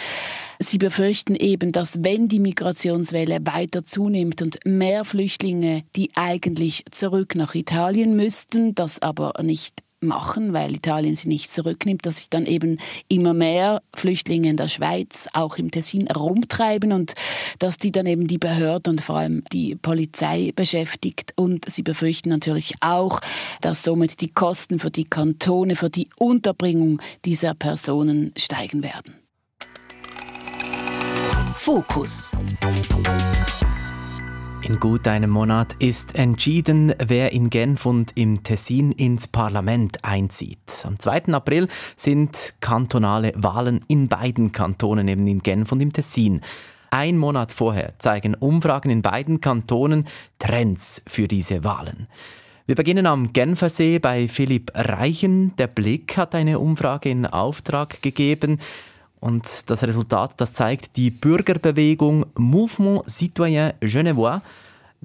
Sie 0.58 0.78
befürchten 0.78 1.36
eben, 1.36 1.72
dass 1.72 2.02
wenn 2.02 2.28
die 2.28 2.40
Migrationswelle 2.40 3.38
weiter 3.44 3.84
zunimmt 3.84 4.42
und 4.42 4.58
mehr 4.64 5.04
Flüchtlinge, 5.04 5.84
die 5.94 6.10
eigentlich 6.14 6.84
zurück 6.90 7.34
nach 7.34 7.54
Italien 7.54 8.16
müssten, 8.16 8.74
das 8.74 9.00
aber 9.00 9.34
nicht 9.42 9.83
machen, 10.06 10.52
weil 10.52 10.74
Italien 10.74 11.16
sie 11.16 11.28
nicht 11.28 11.50
zurücknimmt, 11.50 12.06
dass 12.06 12.16
sich 12.16 12.30
dann 12.30 12.46
eben 12.46 12.78
immer 13.08 13.34
mehr 13.34 13.82
Flüchtlinge 13.94 14.48
in 14.48 14.56
der 14.56 14.68
Schweiz, 14.68 15.28
auch 15.32 15.56
im 15.56 15.70
Tessin, 15.70 16.06
herumtreiben 16.06 16.92
und 16.92 17.14
dass 17.58 17.78
die 17.78 17.92
dann 17.92 18.06
eben 18.06 18.26
die 18.26 18.38
Behörden 18.38 18.94
und 18.94 19.00
vor 19.00 19.16
allem 19.16 19.42
die 19.52 19.76
Polizei 19.76 20.52
beschäftigt. 20.54 21.32
Und 21.36 21.70
sie 21.70 21.82
befürchten 21.82 22.28
natürlich 22.28 22.74
auch, 22.80 23.20
dass 23.60 23.82
somit 23.82 24.20
die 24.20 24.30
Kosten 24.30 24.78
für 24.78 24.90
die 24.90 25.04
Kantone, 25.04 25.76
für 25.76 25.90
die 25.90 26.08
Unterbringung 26.18 27.00
dieser 27.24 27.54
Personen 27.54 28.32
steigen 28.36 28.82
werden. 28.82 29.14
Fokus. 31.56 32.30
In 34.64 34.80
gut 34.80 35.06
einem 35.08 35.28
Monat 35.28 35.74
ist 35.74 36.14
entschieden, 36.14 36.94
wer 36.98 37.32
in 37.32 37.50
Genf 37.50 37.84
und 37.84 38.16
im 38.16 38.42
Tessin 38.44 38.92
ins 38.92 39.28
Parlament 39.28 40.02
einzieht. 40.02 40.84
Am 40.84 40.98
2. 40.98 41.34
April 41.34 41.68
sind 41.98 42.54
kantonale 42.60 43.34
Wahlen 43.36 43.84
in 43.88 44.08
beiden 44.08 44.52
Kantonen, 44.52 45.06
eben 45.08 45.26
in 45.26 45.40
Genf 45.40 45.70
und 45.70 45.82
im 45.82 45.92
Tessin. 45.92 46.40
ein 46.90 47.18
Monat 47.18 47.52
vorher 47.52 47.92
zeigen 47.98 48.34
Umfragen 48.34 48.88
in 48.88 49.02
beiden 49.02 49.42
Kantonen 49.42 50.06
Trends 50.38 51.02
für 51.06 51.28
diese 51.28 51.62
Wahlen. 51.62 52.08
Wir 52.64 52.74
beginnen 52.74 53.04
am 53.04 53.34
Genfersee 53.34 53.98
bei 53.98 54.28
Philipp 54.28 54.70
Reichen. 54.74 55.54
Der 55.56 55.66
Blick 55.66 56.16
hat 56.16 56.34
eine 56.34 56.58
Umfrage 56.58 57.10
in 57.10 57.26
Auftrag 57.26 58.00
gegeben. 58.00 58.58
Und 59.24 59.70
das 59.70 59.82
Resultat, 59.82 60.32
das 60.36 60.52
zeigt 60.52 60.98
die 60.98 61.10
Bürgerbewegung 61.10 62.26
Mouvement 62.34 63.08
Citoyen 63.08 63.72
Genevois 63.80 64.42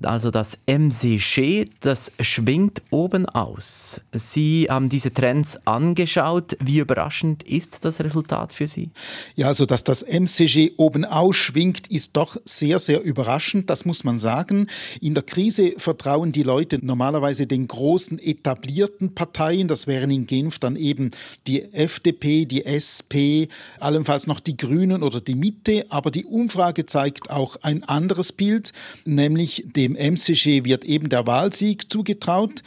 also 0.03 0.31
das 0.31 0.57
MCG, 0.65 1.67
das 1.81 2.11
schwingt 2.19 2.81
oben 2.89 3.25
aus. 3.25 4.01
Sie 4.13 4.67
haben 4.69 4.89
diese 4.89 5.13
Trends 5.13 5.59
angeschaut. 5.65 6.57
Wie 6.59 6.79
überraschend 6.79 7.43
ist 7.43 7.85
das 7.85 7.99
Resultat 8.01 8.53
für 8.53 8.67
Sie? 8.67 8.89
Ja, 9.35 9.47
also 9.47 9.65
dass 9.65 9.83
das 9.83 10.03
MCG 10.03 10.73
oben 10.77 11.05
ausschwingt, 11.05 11.87
ist 11.87 12.15
doch 12.15 12.37
sehr, 12.45 12.79
sehr 12.79 13.01
überraschend. 13.01 13.69
Das 13.69 13.85
muss 13.85 14.03
man 14.03 14.17
sagen. 14.17 14.67
In 15.01 15.13
der 15.13 15.23
Krise 15.23 15.73
vertrauen 15.77 16.31
die 16.31 16.43
Leute 16.43 16.79
normalerweise 16.81 17.47
den 17.47 17.67
großen 17.67 18.19
etablierten 18.19 19.15
Parteien. 19.15 19.67
Das 19.67 19.87
wären 19.87 20.11
in 20.11 20.27
Genf 20.27 20.59
dann 20.59 20.75
eben 20.75 21.11
die 21.47 21.73
FDP, 21.73 22.45
die 22.45 22.65
SP, 22.65 23.49
allenfalls 23.79 24.27
noch 24.27 24.39
die 24.39 24.57
Grünen 24.57 25.03
oder 25.03 25.21
die 25.21 25.35
Mitte. 25.35 25.85
Aber 25.89 26.11
die 26.11 26.25
Umfrage 26.25 26.85
zeigt 26.85 27.29
auch 27.29 27.57
ein 27.61 27.83
anderes 27.83 28.31
Bild, 28.31 28.71
nämlich 29.05 29.65
dem 29.75 29.88
dem 29.89 30.13
MCG 30.13 30.63
wird 30.65 30.85
eben 30.85 31.09
der 31.09 31.27
Wahlsieg 31.27 31.91
zugetraut. 31.91 32.61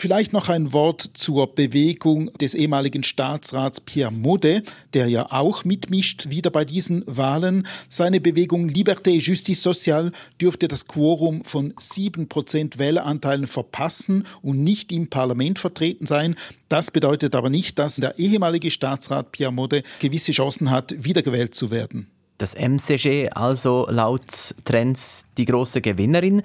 Vielleicht 0.00 0.32
noch 0.32 0.48
ein 0.48 0.72
Wort 0.72 1.00
zur 1.14 1.52
Bewegung 1.52 2.32
des 2.34 2.54
ehemaligen 2.54 3.02
Staatsrats 3.02 3.80
Pierre 3.80 4.12
Maudet, 4.12 4.70
der 4.94 5.08
ja 5.08 5.26
auch 5.32 5.64
mitmischt 5.64 6.30
wieder 6.30 6.50
bei 6.50 6.64
diesen 6.64 7.02
Wahlen. 7.06 7.66
Seine 7.88 8.20
Bewegung 8.20 8.68
Liberté 8.68 9.18
Justice 9.18 9.60
Sociale 9.60 10.12
dürfte 10.40 10.68
das 10.68 10.86
Quorum 10.86 11.44
von 11.44 11.72
7% 11.72 12.78
Wähleranteilen 12.78 13.48
verpassen 13.48 14.24
und 14.40 14.62
nicht 14.62 14.92
im 14.92 15.08
Parlament 15.08 15.58
vertreten 15.58 16.06
sein. 16.06 16.36
Das 16.68 16.92
bedeutet 16.92 17.34
aber 17.34 17.50
nicht, 17.50 17.80
dass 17.80 17.96
der 17.96 18.20
ehemalige 18.20 18.70
Staatsrat 18.70 19.32
Pierre 19.32 19.52
Maudet 19.52 19.84
gewisse 19.98 20.30
Chancen 20.30 20.70
hat, 20.70 20.94
wiedergewählt 20.96 21.56
zu 21.56 21.72
werden 21.72 22.06
das 22.38 22.54
MCG 22.54 23.30
also 23.30 23.86
laut 23.90 24.54
Trends 24.64 25.26
die 25.36 25.44
große 25.44 25.80
Gewinnerin 25.80 26.42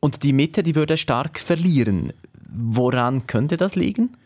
und 0.00 0.22
die 0.22 0.32
Mitte, 0.32 0.62
die 0.62 0.74
würde 0.74 0.96
stark 0.96 1.38
verlieren. 1.38 2.12
Woran 2.50 3.26
könnte 3.26 3.56
das 3.56 3.74
liegen? 3.74 4.16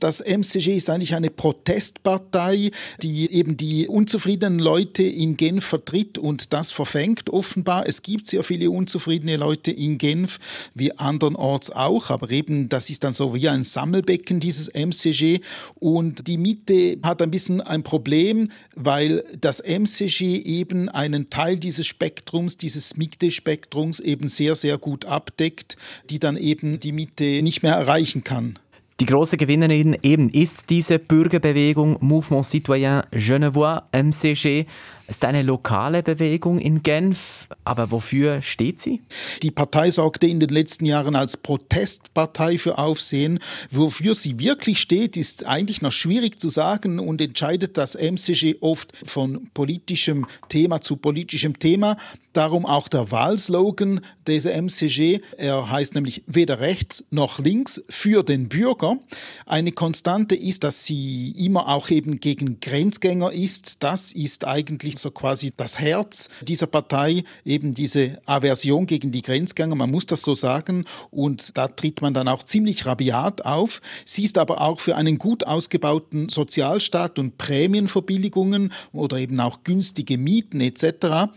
Das 0.00 0.20
MCG 0.20 0.76
ist 0.76 0.88
eigentlich 0.88 1.14
eine 1.14 1.28
Protestpartei, 1.30 2.70
die 3.02 3.30
eben 3.30 3.58
die 3.58 3.86
unzufriedenen 3.86 4.58
Leute 4.58 5.02
in 5.02 5.36
Genf 5.36 5.66
vertritt 5.66 6.16
und 6.16 6.54
das 6.54 6.72
verfängt 6.72 7.28
offenbar. 7.28 7.86
Es 7.86 8.02
gibt 8.02 8.26
sehr 8.26 8.42
viele 8.42 8.70
unzufriedene 8.70 9.36
Leute 9.36 9.70
in 9.70 9.98
Genf, 9.98 10.38
wie 10.74 10.96
andernorts 10.96 11.70
auch, 11.70 12.08
aber 12.08 12.30
eben 12.30 12.70
das 12.70 12.88
ist 12.88 13.04
dann 13.04 13.12
so 13.12 13.34
wie 13.34 13.48
ein 13.50 13.62
Sammelbecken, 13.62 14.40
dieses 14.40 14.68
MCG. 14.68 15.40
Und 15.78 16.26
die 16.26 16.38
Mitte 16.38 16.98
hat 17.02 17.20
ein 17.20 17.30
bisschen 17.30 17.60
ein 17.60 17.82
Problem, 17.82 18.50
weil 18.74 19.22
das 19.38 19.60
MCG 19.60 20.38
eben 20.38 20.88
einen 20.88 21.28
Teil 21.28 21.58
dieses 21.58 21.86
Spektrums, 21.86 22.56
dieses 22.56 22.96
Mitte-Spektrums 22.96 24.00
eben 24.00 24.28
sehr, 24.28 24.54
sehr 24.56 24.78
gut 24.78 25.04
abdeckt, 25.04 25.76
die 26.08 26.18
dann 26.18 26.38
eben 26.38 26.80
die 26.80 26.92
Mitte 26.92 27.42
nicht 27.42 27.62
mehr 27.62 27.74
erreichen 27.74 28.24
kann. 28.24 28.58
Die 29.00 29.06
große 29.06 29.38
Gewinnerin 29.38 29.96
eben 30.02 30.28
ist 30.28 30.68
diese 30.68 30.98
Bürgerbewegung 30.98 31.96
Mouvement 32.00 32.44
Citoyen 32.44 33.02
Genevois, 33.12 33.80
MCG. 33.92 34.66
Ist 35.10 35.24
eine 35.24 35.42
lokale 35.42 36.04
Bewegung 36.04 36.60
in 36.60 36.84
Genf, 36.84 37.48
aber 37.64 37.90
wofür 37.90 38.42
steht 38.42 38.80
sie? 38.80 39.02
Die 39.42 39.50
Partei 39.50 39.90
sorgte 39.90 40.28
in 40.28 40.38
den 40.38 40.50
letzten 40.50 40.84
Jahren 40.84 41.16
als 41.16 41.36
Protestpartei 41.36 42.58
für 42.58 42.78
Aufsehen. 42.78 43.40
Wofür 43.72 44.14
sie 44.14 44.38
wirklich 44.38 44.78
steht, 44.78 45.16
ist 45.16 45.46
eigentlich 45.46 45.82
noch 45.82 45.90
schwierig 45.90 46.38
zu 46.38 46.48
sagen 46.48 47.00
und 47.00 47.20
entscheidet 47.20 47.76
das 47.76 47.96
MCG 47.96 48.58
oft 48.60 48.92
von 49.04 49.50
politischem 49.52 50.28
Thema 50.48 50.80
zu 50.80 50.94
politischem 50.94 51.58
Thema. 51.58 51.96
Darum 52.32 52.64
auch 52.64 52.86
der 52.86 53.10
Wahlslogan 53.10 54.02
dieser 54.28 54.54
MCG. 54.54 55.22
Er 55.36 55.68
heißt 55.68 55.96
nämlich 55.96 56.22
weder 56.28 56.60
rechts 56.60 57.02
noch 57.10 57.40
links 57.40 57.82
für 57.88 58.22
den 58.22 58.48
Bürger. 58.48 58.98
Eine 59.44 59.72
Konstante 59.72 60.36
ist, 60.36 60.62
dass 60.62 60.84
sie 60.84 61.34
immer 61.36 61.66
auch 61.66 61.90
eben 61.90 62.20
gegen 62.20 62.60
Grenzgänger 62.60 63.32
ist. 63.32 63.82
Das 63.82 64.12
ist 64.12 64.46
eigentlich 64.46 64.99
so 65.00 65.10
quasi 65.10 65.52
das 65.56 65.78
Herz 65.78 66.28
dieser 66.42 66.66
Partei, 66.66 67.24
eben 67.44 67.74
diese 67.74 68.20
Aversion 68.26 68.86
gegen 68.86 69.10
die 69.10 69.22
Grenzgänger, 69.22 69.74
man 69.74 69.90
muss 69.90 70.06
das 70.06 70.22
so 70.22 70.34
sagen, 70.34 70.84
und 71.10 71.56
da 71.56 71.68
tritt 71.68 72.02
man 72.02 72.14
dann 72.14 72.28
auch 72.28 72.42
ziemlich 72.42 72.86
rabiat 72.86 73.44
auf. 73.44 73.80
Sie 74.04 74.24
ist 74.24 74.38
aber 74.38 74.60
auch 74.60 74.80
für 74.80 74.96
einen 74.96 75.18
gut 75.18 75.46
ausgebauten 75.46 76.28
Sozialstaat 76.28 77.18
und 77.18 77.38
Prämienverbilligungen 77.38 78.72
oder 78.92 79.18
eben 79.18 79.40
auch 79.40 79.64
günstige 79.64 80.18
Mieten 80.18 80.60
etc. 80.60 81.30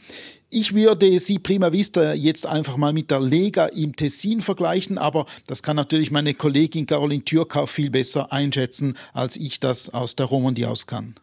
Ich 0.55 0.75
würde 0.75 1.17
sie 1.19 1.39
prima 1.39 1.71
vista 1.71 2.13
jetzt 2.13 2.45
einfach 2.45 2.77
mal 2.77 2.93
mit 2.93 3.09
der 3.09 3.19
Lega 3.19 3.65
im 3.65 3.95
Tessin 3.95 4.39
vergleichen, 4.39 4.99
aber 4.99 5.25
das 5.47 5.63
kann 5.63 5.75
natürlich 5.75 6.11
meine 6.11 6.35
Kollegin 6.35 6.85
Caroline 6.85 7.23
Türkau 7.23 7.65
viel 7.65 7.89
besser 7.89 8.31
einschätzen, 8.31 8.95
als 9.13 9.35
ich 9.35 9.59
das 9.59 9.91
aus 9.91 10.15
der 10.15 10.27
Romandie 10.27 10.67
aus 10.67 10.85
kann. 10.85 11.15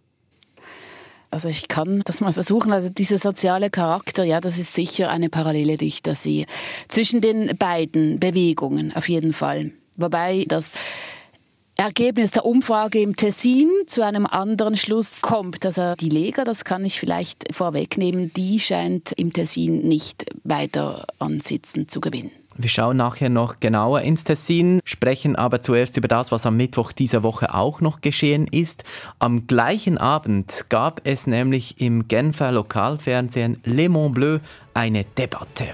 Also 1.31 1.49
ich 1.49 1.69
kann 1.69 2.03
das 2.05 2.21
mal 2.21 2.33
versuchen. 2.33 2.73
Also 2.73 2.89
dieser 2.89 3.19
soziale 3.19 3.71
Charakter, 3.71 4.25
ja, 4.25 4.41
das 4.41 4.59
ist 4.59 4.75
sicher 4.75 5.11
eine 5.11 5.29
Parallele, 5.29 5.77
die 5.77 5.87
ich 5.87 6.03
da 6.03 6.15
sehe. 6.15 6.47
Zwischen 6.89 7.21
den 7.21 7.57
beiden 7.57 8.19
Bewegungen 8.19 8.95
auf 8.95 9.09
jeden 9.09 9.33
Fall. 9.33 9.71
Wobei 9.97 10.45
das 10.49 10.75
Ergebnis 11.81 12.31
der 12.33 12.45
Umfrage 12.45 13.01
im 13.01 13.17
Tessin 13.17 13.71
zu 13.87 14.05
einem 14.05 14.27
anderen 14.27 14.77
Schluss 14.77 15.23
kommt. 15.23 15.65
Also 15.65 15.95
die 15.99 16.11
Lega, 16.11 16.45
das 16.45 16.65
kann 16.65 16.85
ich 16.85 17.01
vielleicht 17.01 17.55
vorwegnehmen, 17.55 18.31
die 18.37 18.61
scheint 18.61 19.13
im 19.13 19.33
Tessin 19.33 19.89
nicht 19.89 20.27
weiter 20.45 21.07
an 21.19 21.41
Sitzen 21.41 21.89
zu 21.89 22.03
gewinnen. 22.03 22.33
Wir 22.55 22.69
schauen 22.69 22.99
nachher 22.99 23.31
noch 23.31 23.61
genauer 23.61 24.03
ins 24.03 24.25
Tessin, 24.25 24.81
sprechen 24.85 25.37
aber 25.37 25.63
zuerst 25.63 25.97
über 25.97 26.09
das, 26.09 26.31
was 26.31 26.45
am 26.45 26.59
Mittwoch 26.59 26.93
dieser 26.93 27.23
Woche 27.23 27.55
auch 27.55 27.81
noch 27.81 28.03
geschehen 28.03 28.47
ist. 28.47 28.85
Am 29.19 29.47
gleichen 29.47 29.97
Abend 29.97 30.67
gab 30.69 31.01
es 31.05 31.27
nämlich 31.27 31.81
im 31.81 32.09
Genfer 32.09 32.53
Lokalfernsehen 32.53 33.59
Le 33.65 33.89
Mont 33.89 34.15
Bleu 34.15 34.39
eine 34.75 35.05
Debatte. 35.17 35.69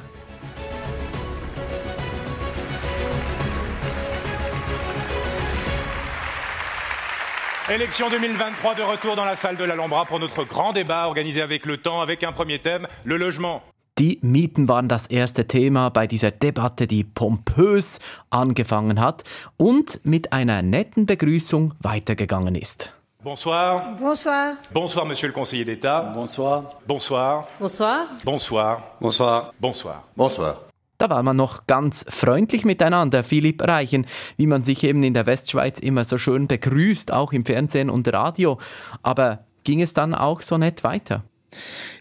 Élection 7.68 8.08
2023 8.08 8.76
de 8.76 8.82
retour 8.82 9.16
dans 9.16 9.24
la 9.24 9.34
salle 9.34 9.56
de 9.56 9.64
l'Alhambra 9.64 10.04
pour 10.04 10.20
notre 10.20 10.44
grand 10.44 10.72
débat 10.72 11.06
organisé 11.06 11.42
avec 11.42 11.66
le 11.66 11.78
temps, 11.78 12.00
avec 12.00 12.22
un 12.22 12.30
premier 12.30 12.60
thème, 12.60 12.86
le 13.04 13.16
logement. 13.16 13.60
Die 13.98 14.20
Mieten 14.22 14.68
waren 14.68 14.88
das 14.88 15.08
erste 15.08 15.48
Thema 15.48 15.88
bei 15.88 16.06
dieser 16.06 16.30
Debatte, 16.30 16.86
die 16.86 17.02
pompös 17.02 17.98
angefangen 18.30 19.00
hat 19.00 19.24
und 19.56 19.98
mit 20.04 20.32
einer 20.32 20.62
netten 20.62 21.06
Begrüßung 21.06 21.72
weitergegangen 21.80 22.54
ist. 22.54 22.92
Bonsoir. 23.24 23.96
Bonsoir. 23.98 24.52
Bonsoir, 24.72 25.04
Monsieur 25.04 25.28
le 25.28 25.34
Conseiller 25.34 25.64
d'État. 25.64 26.12
Bonsoir. 26.14 26.70
Bonsoir. 26.86 27.48
Bonsoir. 27.58 28.06
Bonsoir. 28.22 28.82
Bonsoir. 29.00 29.52
Bonsoir. 29.58 30.04
Bonsoir. 30.14 30.65
Da 30.98 31.10
war 31.10 31.22
man 31.22 31.36
noch 31.36 31.66
ganz 31.66 32.06
freundlich 32.08 32.64
miteinander, 32.64 33.22
Philipp 33.22 33.62
Reichen, 33.62 34.06
wie 34.36 34.46
man 34.46 34.64
sich 34.64 34.82
eben 34.84 35.02
in 35.02 35.14
der 35.14 35.26
Westschweiz 35.26 35.78
immer 35.78 36.04
so 36.04 36.18
schön 36.18 36.48
begrüßt, 36.48 37.12
auch 37.12 37.32
im 37.32 37.44
Fernsehen 37.44 37.90
und 37.90 38.10
Radio. 38.12 38.58
Aber 39.02 39.44
ging 39.64 39.82
es 39.82 39.92
dann 39.92 40.14
auch 40.14 40.40
so 40.40 40.56
nett 40.56 40.84
weiter? 40.84 41.24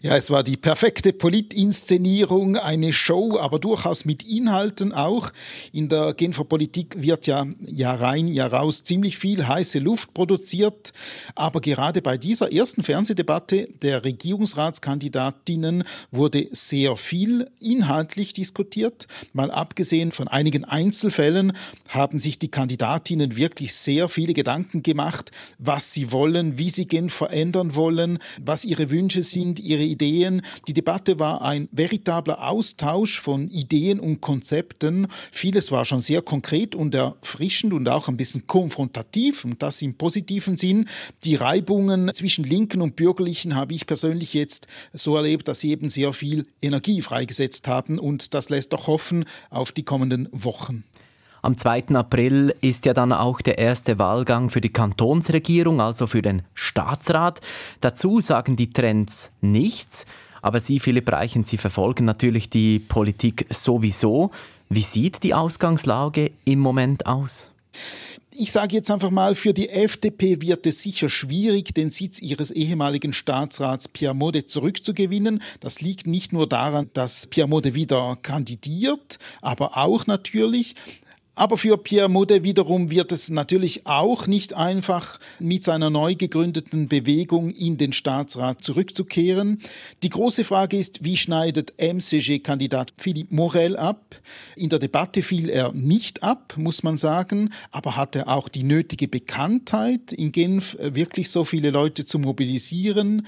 Ja, 0.02 0.16
es 0.16 0.30
war 0.30 0.42
die 0.42 0.56
perfekte 0.56 1.12
Politinszenierung, 1.12 2.56
eine 2.56 2.92
Show, 2.92 3.38
aber 3.38 3.58
durchaus 3.58 4.04
mit 4.04 4.22
Inhalten 4.22 4.92
auch. 4.92 5.30
In 5.72 5.88
der 5.88 6.14
Genfer 6.14 6.44
Politik 6.44 7.00
wird 7.00 7.26
ja 7.26 7.46
Jahr 7.66 8.00
rein, 8.00 8.28
Jahr 8.28 8.52
raus 8.52 8.82
ziemlich 8.82 9.18
viel 9.18 9.46
heiße 9.46 9.78
Luft 9.78 10.14
produziert. 10.14 10.92
Aber 11.34 11.60
gerade 11.60 12.02
bei 12.02 12.16
dieser 12.18 12.52
ersten 12.52 12.82
Fernsehdebatte 12.82 13.68
der 13.82 14.04
Regierungsratskandidatinnen 14.04 15.84
wurde 16.10 16.48
sehr 16.52 16.96
viel 16.96 17.50
inhaltlich 17.60 18.32
diskutiert. 18.32 19.06
Mal 19.32 19.50
abgesehen 19.50 20.12
von 20.12 20.28
einigen 20.28 20.64
Einzelfällen 20.64 21.52
haben 21.88 22.18
sich 22.18 22.38
die 22.38 22.48
Kandidatinnen 22.48 23.36
wirklich 23.36 23.74
sehr 23.74 24.08
viele 24.08 24.34
Gedanken 24.34 24.82
gemacht, 24.82 25.30
was 25.58 25.92
sie 25.92 26.12
wollen, 26.12 26.58
wie 26.58 26.70
sie 26.70 26.86
Genf 26.86 27.14
verändern 27.14 27.74
wollen, 27.74 28.18
was 28.42 28.64
ihre 28.64 28.90
Wünsche 28.90 29.22
sind 29.22 29.45
sind 29.46 29.60
ihre 29.60 29.82
Ideen. 29.82 30.42
Die 30.66 30.72
Debatte 30.72 31.18
war 31.18 31.42
ein 31.42 31.68
veritabler 31.70 32.48
Austausch 32.48 33.20
von 33.20 33.48
Ideen 33.48 34.00
und 34.00 34.20
Konzepten. 34.20 35.06
Vieles 35.30 35.70
war 35.70 35.84
schon 35.84 36.00
sehr 36.00 36.20
konkret 36.20 36.74
und 36.74 36.94
erfrischend 36.94 37.72
und 37.72 37.88
auch 37.88 38.08
ein 38.08 38.16
bisschen 38.16 38.46
konfrontativ 38.46 39.44
und 39.44 39.62
das 39.62 39.82
im 39.82 39.94
positiven 39.94 40.56
Sinn. 40.56 40.88
Die 41.22 41.36
Reibungen 41.36 42.12
zwischen 42.12 42.44
Linken 42.44 42.80
und 42.80 42.96
Bürgerlichen 42.96 43.54
habe 43.54 43.74
ich 43.74 43.86
persönlich 43.86 44.34
jetzt 44.34 44.66
so 44.92 45.14
erlebt, 45.16 45.46
dass 45.46 45.60
sie 45.60 45.70
eben 45.70 45.88
sehr 45.88 46.12
viel 46.12 46.46
Energie 46.60 47.00
freigesetzt 47.00 47.68
haben 47.68 47.98
und 47.98 48.34
das 48.34 48.48
lässt 48.48 48.72
doch 48.72 48.88
hoffen 48.88 49.24
auf 49.50 49.70
die 49.70 49.84
kommenden 49.84 50.28
Wochen. 50.32 50.84
Am 51.46 51.56
2. 51.56 51.94
April 51.94 52.56
ist 52.60 52.86
ja 52.86 52.92
dann 52.92 53.12
auch 53.12 53.40
der 53.40 53.56
erste 53.56 54.00
Wahlgang 54.00 54.50
für 54.50 54.60
die 54.60 54.72
Kantonsregierung, 54.72 55.80
also 55.80 56.08
für 56.08 56.20
den 56.20 56.42
Staatsrat. 56.54 57.40
Dazu 57.80 58.20
sagen 58.20 58.56
die 58.56 58.70
Trends 58.70 59.30
nichts. 59.42 60.06
Aber 60.42 60.58
Sie, 60.58 60.80
Philipp 60.80 61.08
Reichen, 61.08 61.44
Sie 61.44 61.56
verfolgen 61.56 62.04
natürlich 62.04 62.50
die 62.50 62.80
Politik 62.80 63.46
sowieso. 63.48 64.32
Wie 64.70 64.82
sieht 64.82 65.22
die 65.22 65.34
Ausgangslage 65.34 66.32
im 66.44 66.58
Moment 66.58 67.06
aus? 67.06 67.52
Ich 68.32 68.50
sage 68.50 68.74
jetzt 68.74 68.90
einfach 68.90 69.10
mal, 69.10 69.36
für 69.36 69.54
die 69.54 69.68
FDP 69.68 70.42
wird 70.42 70.66
es 70.66 70.82
sicher 70.82 71.08
schwierig, 71.08 71.72
den 71.72 71.92
Sitz 71.92 72.20
ihres 72.20 72.50
ehemaligen 72.50 73.12
Staatsrats 73.12 73.86
Pierre 73.86 74.16
Mode 74.16 74.46
zurückzugewinnen. 74.46 75.40
Das 75.60 75.80
liegt 75.80 76.08
nicht 76.08 76.32
nur 76.32 76.48
daran, 76.48 76.90
dass 76.92 77.28
Pierre 77.28 77.48
Mode 77.48 77.76
wieder 77.76 78.18
kandidiert, 78.20 79.20
aber 79.42 79.76
auch 79.76 80.08
natürlich, 80.08 80.74
aber 81.36 81.58
für 81.58 81.76
Pierre 81.76 82.08
Mode 82.08 82.42
wiederum 82.42 82.90
wird 82.90 83.12
es 83.12 83.28
natürlich 83.28 83.86
auch 83.86 84.26
nicht 84.26 84.54
einfach, 84.54 85.20
mit 85.38 85.62
seiner 85.62 85.90
neu 85.90 86.14
gegründeten 86.14 86.88
Bewegung 86.88 87.50
in 87.50 87.76
den 87.76 87.92
Staatsrat 87.92 88.64
zurückzukehren. 88.64 89.58
Die 90.02 90.08
große 90.08 90.44
Frage 90.44 90.78
ist, 90.78 91.04
wie 91.04 91.18
schneidet 91.18 91.74
MCG-Kandidat 91.78 92.94
Philippe 92.96 93.34
Morel 93.34 93.76
ab? 93.76 94.16
In 94.56 94.70
der 94.70 94.78
Debatte 94.78 95.22
fiel 95.22 95.50
er 95.50 95.72
nicht 95.72 96.22
ab, 96.22 96.54
muss 96.56 96.82
man 96.82 96.96
sagen, 96.96 97.50
aber 97.70 97.96
hatte 97.96 98.28
auch 98.28 98.48
die 98.48 98.64
nötige 98.64 99.06
Bekanntheit, 99.06 100.12
in 100.12 100.32
Genf 100.32 100.76
wirklich 100.80 101.30
so 101.30 101.44
viele 101.44 101.70
Leute 101.70 102.06
zu 102.06 102.18
mobilisieren. 102.18 103.26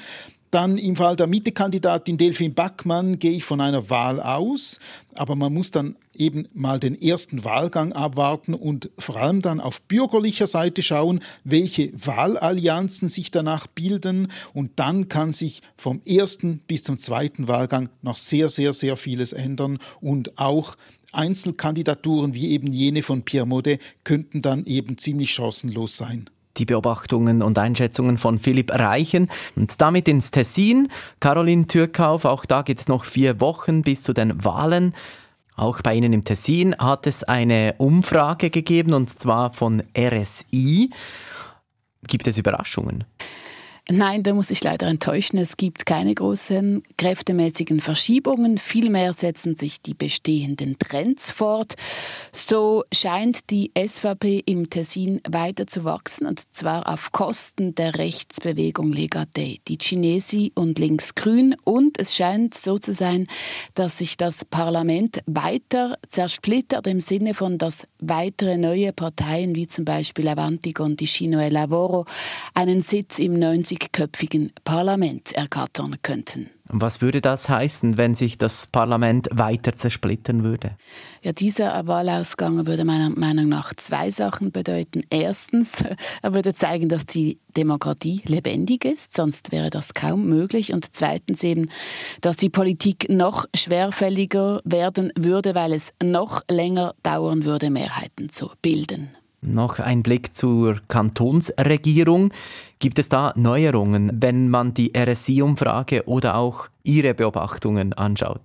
Dann 0.50 0.78
im 0.78 0.96
Fall 0.96 1.14
der 1.14 1.26
Mittekandidatin 1.26 2.16
Delphine 2.16 2.54
Backmann 2.54 3.18
gehe 3.18 3.32
ich 3.32 3.44
von 3.44 3.60
einer 3.60 3.90
Wahl 3.90 4.20
aus, 4.20 4.80
aber 5.14 5.36
man 5.36 5.52
muss 5.52 5.70
dann 5.70 5.96
eben 6.14 6.48
mal 6.54 6.80
den 6.80 7.00
ersten 7.00 7.44
Wahlgang 7.44 7.92
abwarten 7.92 8.54
und 8.54 8.90
vor 8.98 9.16
allem 9.16 9.42
dann 9.42 9.60
auf 9.60 9.82
bürgerlicher 9.82 10.46
Seite 10.46 10.82
schauen, 10.82 11.20
welche 11.44 11.92
Wahlallianzen 11.94 13.08
sich 13.08 13.30
danach 13.30 13.66
bilden. 13.66 14.28
Und 14.54 14.72
dann 14.76 15.08
kann 15.08 15.32
sich 15.32 15.62
vom 15.76 16.00
ersten 16.04 16.60
bis 16.66 16.82
zum 16.82 16.96
zweiten 16.96 17.46
Wahlgang 17.46 17.90
noch 18.02 18.16
sehr, 18.16 18.48
sehr, 18.48 18.72
sehr 18.72 18.96
vieles 18.96 19.32
ändern. 19.32 19.78
Und 20.00 20.38
auch 20.38 20.76
Einzelkandidaturen 21.12 22.34
wie 22.34 22.50
eben 22.50 22.72
jene 22.72 23.02
von 23.02 23.22
Pierre 23.22 23.46
Modet 23.46 23.80
könnten 24.04 24.42
dann 24.42 24.64
eben 24.64 24.98
ziemlich 24.98 25.30
chancenlos 25.30 25.96
sein 25.96 26.28
die 26.58 26.64
Beobachtungen 26.64 27.42
und 27.42 27.58
Einschätzungen 27.58 28.18
von 28.18 28.38
Philipp 28.38 28.72
Reichen. 28.72 29.30
Und 29.56 29.80
damit 29.80 30.08
ins 30.08 30.30
Tessin. 30.30 30.88
Caroline 31.20 31.66
Türkauf, 31.66 32.24
auch 32.24 32.44
da 32.44 32.62
geht 32.62 32.80
es 32.80 32.88
noch 32.88 33.04
vier 33.04 33.40
Wochen 33.40 33.82
bis 33.82 34.02
zu 34.02 34.12
den 34.12 34.44
Wahlen. 34.44 34.94
Auch 35.56 35.82
bei 35.82 35.94
Ihnen 35.94 36.12
im 36.12 36.24
Tessin 36.24 36.76
hat 36.78 37.06
es 37.06 37.24
eine 37.24 37.74
Umfrage 37.78 38.50
gegeben, 38.50 38.94
und 38.94 39.10
zwar 39.10 39.52
von 39.52 39.82
RSI. 39.96 40.90
Gibt 42.06 42.28
es 42.28 42.38
Überraschungen? 42.38 43.04
Nein, 43.90 44.22
da 44.22 44.34
muss 44.34 44.50
ich 44.50 44.62
leider 44.62 44.86
enttäuschen. 44.86 45.38
Es 45.38 45.56
gibt 45.56 45.86
keine 45.86 46.14
großen 46.14 46.82
kräftemäßigen 46.98 47.80
Verschiebungen. 47.80 48.58
Vielmehr 48.58 49.14
setzen 49.14 49.56
sich 49.56 49.80
die 49.80 49.94
bestehenden 49.94 50.78
Trends 50.78 51.30
fort. 51.30 51.72
So 52.30 52.84
scheint 52.92 53.48
die 53.48 53.72
SVP 53.74 54.42
im 54.44 54.68
Tessin 54.68 55.22
weiter 55.26 55.66
zu 55.66 55.84
wachsen 55.84 56.26
und 56.26 56.54
zwar 56.54 56.86
auf 56.86 57.12
Kosten 57.12 57.74
der 57.76 57.96
Rechtsbewegung 57.96 58.92
Legate, 58.92 59.56
die 59.66 59.78
Chinesi 59.80 60.52
und 60.54 60.78
Linksgrün. 60.78 61.56
Und 61.64 61.98
es 61.98 62.14
scheint 62.14 62.52
so 62.52 62.78
zu 62.78 62.92
sein, 62.92 63.26
dass 63.72 63.96
sich 63.96 64.18
das 64.18 64.44
Parlament 64.44 65.20
weiter 65.24 65.96
zersplittert 66.10 66.86
im 66.86 67.00
Sinne 67.00 67.32
von, 67.32 67.56
dass 67.56 67.86
weitere 68.00 68.58
neue 68.58 68.92
Parteien 68.92 69.54
wie 69.54 69.66
zum 69.66 69.86
Beispiel 69.86 70.28
Avanti 70.28 70.74
Gondicino 70.74 71.40
e 71.40 71.48
Lavoro 71.48 72.04
einen 72.52 72.82
Sitz 72.82 73.18
im 73.18 73.38
90 73.38 73.77
50-köpfigen 73.78 74.50
Parlament 74.64 75.32
ergattern 75.32 75.96
könnten. 76.02 76.50
Was 76.70 77.00
würde 77.00 77.22
das 77.22 77.48
heißen, 77.48 77.96
wenn 77.96 78.14
sich 78.14 78.36
das 78.36 78.66
Parlament 78.66 79.28
weiter 79.32 79.74
zersplittern 79.74 80.44
würde? 80.44 80.72
Ja, 81.22 81.32
dieser 81.32 81.86
Wahlausgang 81.86 82.66
würde 82.66 82.84
meiner 82.84 83.08
Meinung 83.08 83.48
nach 83.48 83.72
zwei 83.74 84.10
Sachen 84.10 84.52
bedeuten. 84.52 85.02
Erstens, 85.08 85.82
er 86.22 86.34
würde 86.34 86.52
zeigen, 86.52 86.90
dass 86.90 87.06
die 87.06 87.38
Demokratie 87.56 88.20
lebendig 88.26 88.84
ist, 88.84 89.14
sonst 89.14 89.50
wäre 89.50 89.70
das 89.70 89.94
kaum 89.94 90.26
möglich. 90.26 90.74
Und 90.74 90.94
zweitens 90.94 91.42
eben, 91.42 91.70
dass 92.20 92.36
die 92.36 92.50
Politik 92.50 93.08
noch 93.08 93.46
schwerfälliger 93.54 94.60
werden 94.64 95.10
würde, 95.18 95.54
weil 95.54 95.72
es 95.72 95.94
noch 96.02 96.42
länger 96.50 96.94
dauern 97.02 97.44
würde, 97.44 97.70
Mehrheiten 97.70 98.28
zu 98.28 98.50
bilden. 98.60 99.17
Noch 99.40 99.78
ein 99.78 100.02
Blick 100.02 100.34
zur 100.34 100.80
Kantonsregierung. 100.88 102.32
Gibt 102.80 102.98
es 102.98 103.08
da 103.08 103.32
Neuerungen, 103.36 104.10
wenn 104.20 104.48
man 104.48 104.74
die 104.74 104.92
RSI-Umfrage 104.96 106.08
oder 106.08 106.34
auch 106.36 106.68
Ihre 106.82 107.14
Beobachtungen 107.14 107.92
anschaut? 107.92 108.40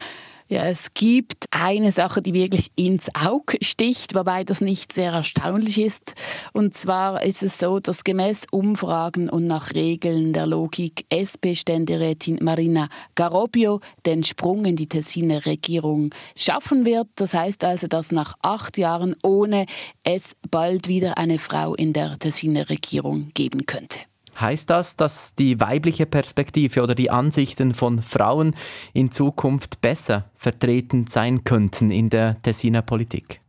Ja, 0.53 0.65
es 0.65 0.93
gibt 0.93 1.47
eine 1.49 1.91
Sache, 1.91 2.21
die 2.21 2.35
wirklich 2.35 2.69
ins 2.75 3.09
Auge 3.15 3.57
sticht, 3.63 4.13
wobei 4.13 4.43
das 4.43 4.61
nicht 4.61 4.93
sehr 4.93 5.11
erstaunlich 5.11 5.79
ist. 5.79 6.13
Und 6.51 6.77
zwar 6.77 7.23
ist 7.23 7.41
es 7.41 7.57
so, 7.57 7.79
dass 7.79 8.03
gemäß 8.03 8.45
Umfragen 8.51 9.31
und 9.31 9.45
nach 9.45 9.73
Regeln 9.73 10.31
der 10.31 10.45
Logik 10.45 11.07
SP-Ständerätin 11.09 12.37
Marina 12.39 12.87
Garobio 13.15 13.79
den 14.05 14.21
Sprung 14.21 14.65
in 14.65 14.75
die 14.75 14.87
Tessiner 14.87 15.43
Regierung 15.47 16.13
schaffen 16.37 16.85
wird. 16.85 17.07
Das 17.15 17.33
heißt 17.33 17.63
also, 17.63 17.87
dass 17.87 18.11
nach 18.11 18.35
acht 18.43 18.77
Jahren 18.77 19.15
ohne 19.23 19.65
es 20.03 20.35
bald 20.51 20.87
wieder 20.87 21.17
eine 21.17 21.39
Frau 21.39 21.73
in 21.73 21.93
der 21.93 22.19
Tessiner 22.19 22.69
Regierung 22.69 23.31
geben 23.33 23.65
könnte. 23.65 23.97
Heißt 24.39 24.69
das, 24.69 24.95
dass 24.95 25.35
die 25.35 25.59
weibliche 25.59 26.05
Perspektive 26.05 26.81
oder 26.81 26.95
die 26.95 27.11
Ansichten 27.11 27.73
von 27.73 28.01
Frauen 28.01 28.55
in 28.93 29.11
Zukunft 29.11 29.81
besser 29.81 30.29
vertreten 30.37 31.07
sein 31.07 31.43
könnten 31.43 31.91
in 31.91 32.09
der 32.09 32.41
Tessiner 32.41 32.81
Politik? 32.81 33.41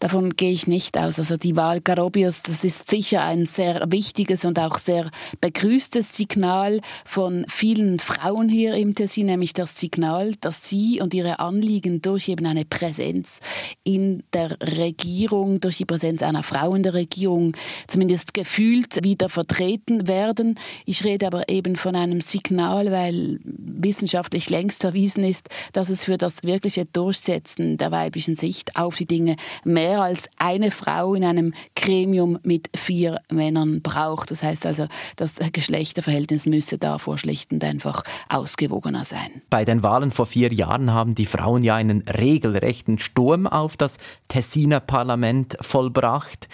Davon 0.00 0.30
gehe 0.30 0.50
ich 0.50 0.66
nicht 0.66 0.96
aus. 0.98 1.18
Also 1.18 1.36
die 1.36 1.56
Wahl 1.56 1.82
Garobios, 1.82 2.42
das 2.42 2.64
ist 2.64 2.88
sicher 2.88 3.22
ein 3.22 3.44
sehr 3.44 3.84
wichtiges 3.92 4.46
und 4.46 4.58
auch 4.58 4.78
sehr 4.78 5.10
begrüßtes 5.42 6.16
Signal 6.16 6.80
von 7.04 7.44
vielen 7.48 7.98
Frauen 7.98 8.48
hier 8.48 8.74
im 8.74 8.94
Tessin, 8.94 9.26
nämlich 9.26 9.52
das 9.52 9.76
Signal, 9.76 10.34
dass 10.40 10.66
sie 10.66 11.02
und 11.02 11.12
ihre 11.12 11.38
Anliegen 11.38 12.00
durch 12.00 12.30
eben 12.30 12.46
eine 12.46 12.64
Präsenz 12.64 13.40
in 13.84 14.22
der 14.32 14.56
Regierung, 14.62 15.60
durch 15.60 15.76
die 15.76 15.84
Präsenz 15.84 16.22
einer 16.22 16.42
Frau 16.42 16.74
in 16.74 16.82
der 16.82 16.94
Regierung 16.94 17.54
zumindest 17.86 18.32
gefühlt 18.32 19.04
wieder 19.04 19.28
vertreten 19.28 20.08
werden. 20.08 20.58
Ich 20.86 21.04
rede 21.04 21.26
aber 21.26 21.50
eben 21.50 21.76
von 21.76 21.94
einem 21.94 22.22
Signal, 22.22 22.90
weil 22.90 23.38
wissenschaftlich 23.44 24.48
längst 24.48 24.82
erwiesen 24.82 25.24
ist, 25.24 25.50
dass 25.74 25.90
es 25.90 26.06
für 26.06 26.16
das 26.16 26.42
wirkliche 26.42 26.86
Durchsetzen 26.86 27.76
der 27.76 27.90
weiblichen 27.90 28.34
Sicht 28.34 28.76
auf 28.76 28.96
die 28.96 29.06
Dinge 29.06 29.36
mehr 29.62 29.89
mehr 29.90 30.02
als 30.02 30.28
eine 30.38 30.70
Frau 30.70 31.14
in 31.14 31.24
einem 31.24 31.52
Gremium 31.74 32.38
mit 32.44 32.70
vier 32.76 33.20
Männern 33.30 33.82
braucht. 33.82 34.30
Das 34.30 34.42
heißt 34.42 34.64
also, 34.66 34.86
das 35.16 35.36
Geschlechterverhältnis 35.52 36.46
müsse 36.46 36.78
davor 36.78 37.18
schlicht 37.18 37.52
und 37.52 37.64
einfach 37.64 38.04
ausgewogener 38.28 39.04
sein. 39.04 39.42
Bei 39.50 39.64
den 39.64 39.82
Wahlen 39.82 40.12
vor 40.12 40.26
vier 40.26 40.52
Jahren 40.52 40.92
haben 40.92 41.14
die 41.14 41.26
Frauen 41.26 41.64
ja 41.64 41.74
einen 41.74 42.02
regelrechten 42.02 42.98
Sturm 42.98 43.48
auf 43.48 43.76
das 43.76 43.96
Tessiner 44.28 44.78
Parlament 44.78 45.56
vollbracht. 45.60 46.48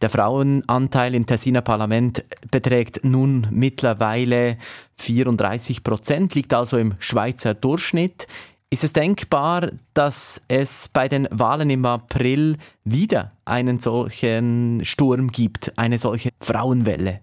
Der 0.00 0.10
Frauenanteil 0.10 1.14
im 1.14 1.26
Tessiner 1.26 1.62
Parlament 1.62 2.24
beträgt 2.50 3.04
nun 3.04 3.46
mittlerweile 3.50 4.58
34 4.98 5.84
Prozent, 5.84 6.34
liegt 6.34 6.54
also 6.54 6.76
im 6.76 6.94
Schweizer 6.98 7.54
Durchschnitt. 7.54 8.26
Ist 8.72 8.84
es 8.84 8.94
denkbar, 8.94 9.70
dass 9.92 10.40
es 10.48 10.88
bei 10.88 11.06
den 11.06 11.28
Wahlen 11.30 11.68
im 11.68 11.84
April 11.84 12.56
wieder 12.84 13.32
einen 13.44 13.80
solchen 13.80 14.82
Sturm 14.82 15.30
gibt, 15.30 15.76
eine 15.76 15.98
solche 15.98 16.30
Frauenwelle? 16.40 17.20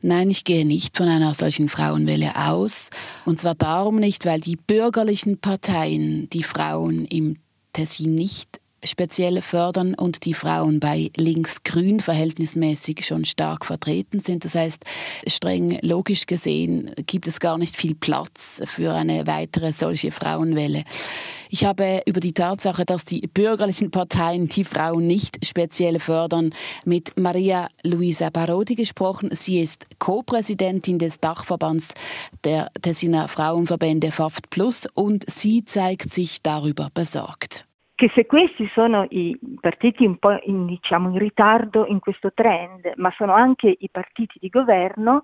Nein, 0.00 0.30
ich 0.30 0.42
gehe 0.44 0.64
nicht 0.64 0.96
von 0.96 1.06
einer 1.06 1.34
solchen 1.34 1.68
Frauenwelle 1.68 2.30
aus. 2.34 2.88
Und 3.26 3.40
zwar 3.40 3.54
darum 3.54 3.96
nicht, 3.96 4.24
weil 4.24 4.40
die 4.40 4.56
bürgerlichen 4.56 5.36
Parteien 5.36 6.30
die 6.30 6.42
Frauen 6.42 7.04
im 7.04 7.36
Tessin 7.74 8.14
nicht 8.14 8.58
speziell 8.84 9.42
fördern 9.42 9.94
und 9.94 10.24
die 10.24 10.34
Frauen 10.34 10.80
bei 10.80 11.10
links-grün 11.16 12.00
verhältnismäßig 12.00 13.04
schon 13.06 13.24
stark 13.24 13.64
vertreten 13.64 14.20
sind. 14.20 14.44
Das 14.44 14.54
heißt, 14.54 14.84
streng 15.26 15.78
logisch 15.82 16.26
gesehen 16.26 16.90
gibt 17.06 17.28
es 17.28 17.40
gar 17.40 17.58
nicht 17.58 17.76
viel 17.76 17.94
Platz 17.94 18.62
für 18.64 18.92
eine 18.92 19.26
weitere 19.26 19.72
solche 19.72 20.10
Frauenwelle. 20.10 20.84
Ich 21.50 21.64
habe 21.64 22.02
über 22.06 22.18
die 22.18 22.32
Tatsache, 22.32 22.84
dass 22.84 23.04
die 23.04 23.20
bürgerlichen 23.20 23.92
Parteien 23.92 24.48
die 24.48 24.64
Frauen 24.64 25.06
nicht 25.06 25.46
speziell 25.46 26.00
fördern, 26.00 26.50
mit 26.84 27.16
Maria 27.16 27.68
Luisa 27.84 28.30
Parodi 28.30 28.74
gesprochen. 28.74 29.28
Sie 29.32 29.60
ist 29.60 29.86
Co-Präsidentin 30.00 30.98
des 30.98 31.20
Dachverbands 31.20 31.94
der 32.42 32.72
Tessiner 32.82 33.28
Frauenverbände 33.28 34.10
FAFT 34.10 34.50
Plus 34.50 34.88
und 34.94 35.24
sie 35.30 35.64
zeigt 35.64 36.12
sich 36.12 36.42
darüber 36.42 36.90
besorgt. 36.92 37.63
Che 37.94 38.10
se 38.14 38.26
questi 38.26 38.68
sono 38.72 39.06
i 39.10 39.38
partiti 39.60 40.04
un 40.04 40.16
po' 40.16 40.38
in, 40.44 40.66
diciamo, 40.66 41.10
in 41.10 41.18
ritardo 41.18 41.86
in 41.86 42.00
questo 42.00 42.32
trend, 42.32 42.92
ma 42.96 43.12
sono 43.16 43.34
anche 43.34 43.74
i 43.78 43.88
partiti 43.90 44.38
di 44.40 44.48
governo, 44.48 45.22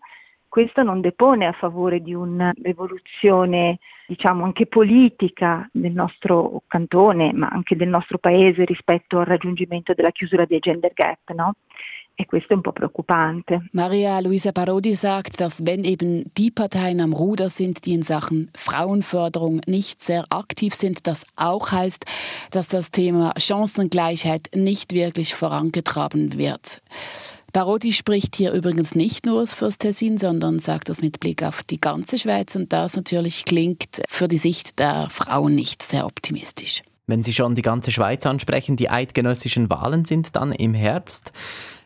questo 0.48 0.82
non 0.82 1.00
depone 1.00 1.46
a 1.46 1.52
favore 1.52 2.00
di 2.00 2.12
un'evoluzione 2.12 3.78
diciamo 4.10 4.42
anche 4.42 4.66
politica 4.66 5.68
del 5.70 5.92
nostro 5.92 6.62
cantone, 6.66 7.32
ma 7.32 7.46
anche 7.46 7.76
del 7.76 7.88
nostro 7.88 8.18
paese 8.18 8.64
rispetto 8.64 9.20
al 9.20 9.26
raggiungimento 9.26 9.94
della 9.94 10.10
chiusura 10.10 10.44
dei 10.46 10.58
gender 10.58 10.92
gap, 10.92 11.30
no? 11.30 11.54
E 12.20 12.26
questo 12.26 12.52
è 12.52 12.56
un 12.56 12.60
po' 12.60 12.72
preoccupante. 12.72 13.70
Maria 13.72 14.20
Luisa 14.20 14.52
Parodi 14.52 14.92
sagt, 14.94 15.40
dass 15.40 15.64
wenn 15.64 15.84
eben 15.84 16.30
die 16.36 16.50
Parteien 16.50 17.00
am 17.00 17.14
Ruder 17.14 17.48
sind, 17.48 17.86
die 17.86 17.94
in 17.94 18.02
Sachen 18.02 18.50
Frauenförderung 18.54 19.62
nicht 19.66 20.02
sehr 20.02 20.26
aktiv 20.28 20.74
sind, 20.74 21.06
das 21.06 21.24
auch 21.36 21.72
heißt, 21.72 22.04
dass 22.50 22.68
das 22.68 22.90
Thema 22.90 23.32
Chancengleichheit 23.38 24.50
nicht 24.54 24.92
wirklich 24.92 25.34
vorangetragen 25.34 26.36
wird. 26.36 26.82
Parodi 27.54 27.94
spricht 27.94 28.36
hier 28.36 28.52
übrigens 28.52 28.94
nicht 28.94 29.24
nur 29.24 29.46
fürs 29.46 29.78
Tessin, 29.78 30.18
sondern 30.18 30.58
sagt 30.58 30.90
das 30.90 31.00
mit 31.00 31.20
Blick 31.20 31.42
auf 31.42 31.62
die 31.62 31.80
ganze 31.80 32.18
Schweiz 32.18 32.54
und 32.54 32.70
das 32.74 32.96
natürlich 32.96 33.46
klingt 33.46 34.02
für 34.06 34.28
die 34.28 34.36
Sicht 34.36 34.78
der 34.78 35.08
Frauen 35.08 35.54
nicht 35.54 35.82
sehr 35.82 36.04
optimistisch. 36.04 36.82
Wenn 37.06 37.22
Sie 37.22 37.32
schon 37.32 37.54
die 37.54 37.62
ganze 37.62 37.90
Schweiz 37.92 38.26
ansprechen, 38.26 38.76
die 38.76 38.90
eidgenössischen 38.90 39.70
Wahlen 39.70 40.04
sind 40.04 40.36
dann 40.36 40.52
im 40.52 40.74
Herbst. 40.74 41.32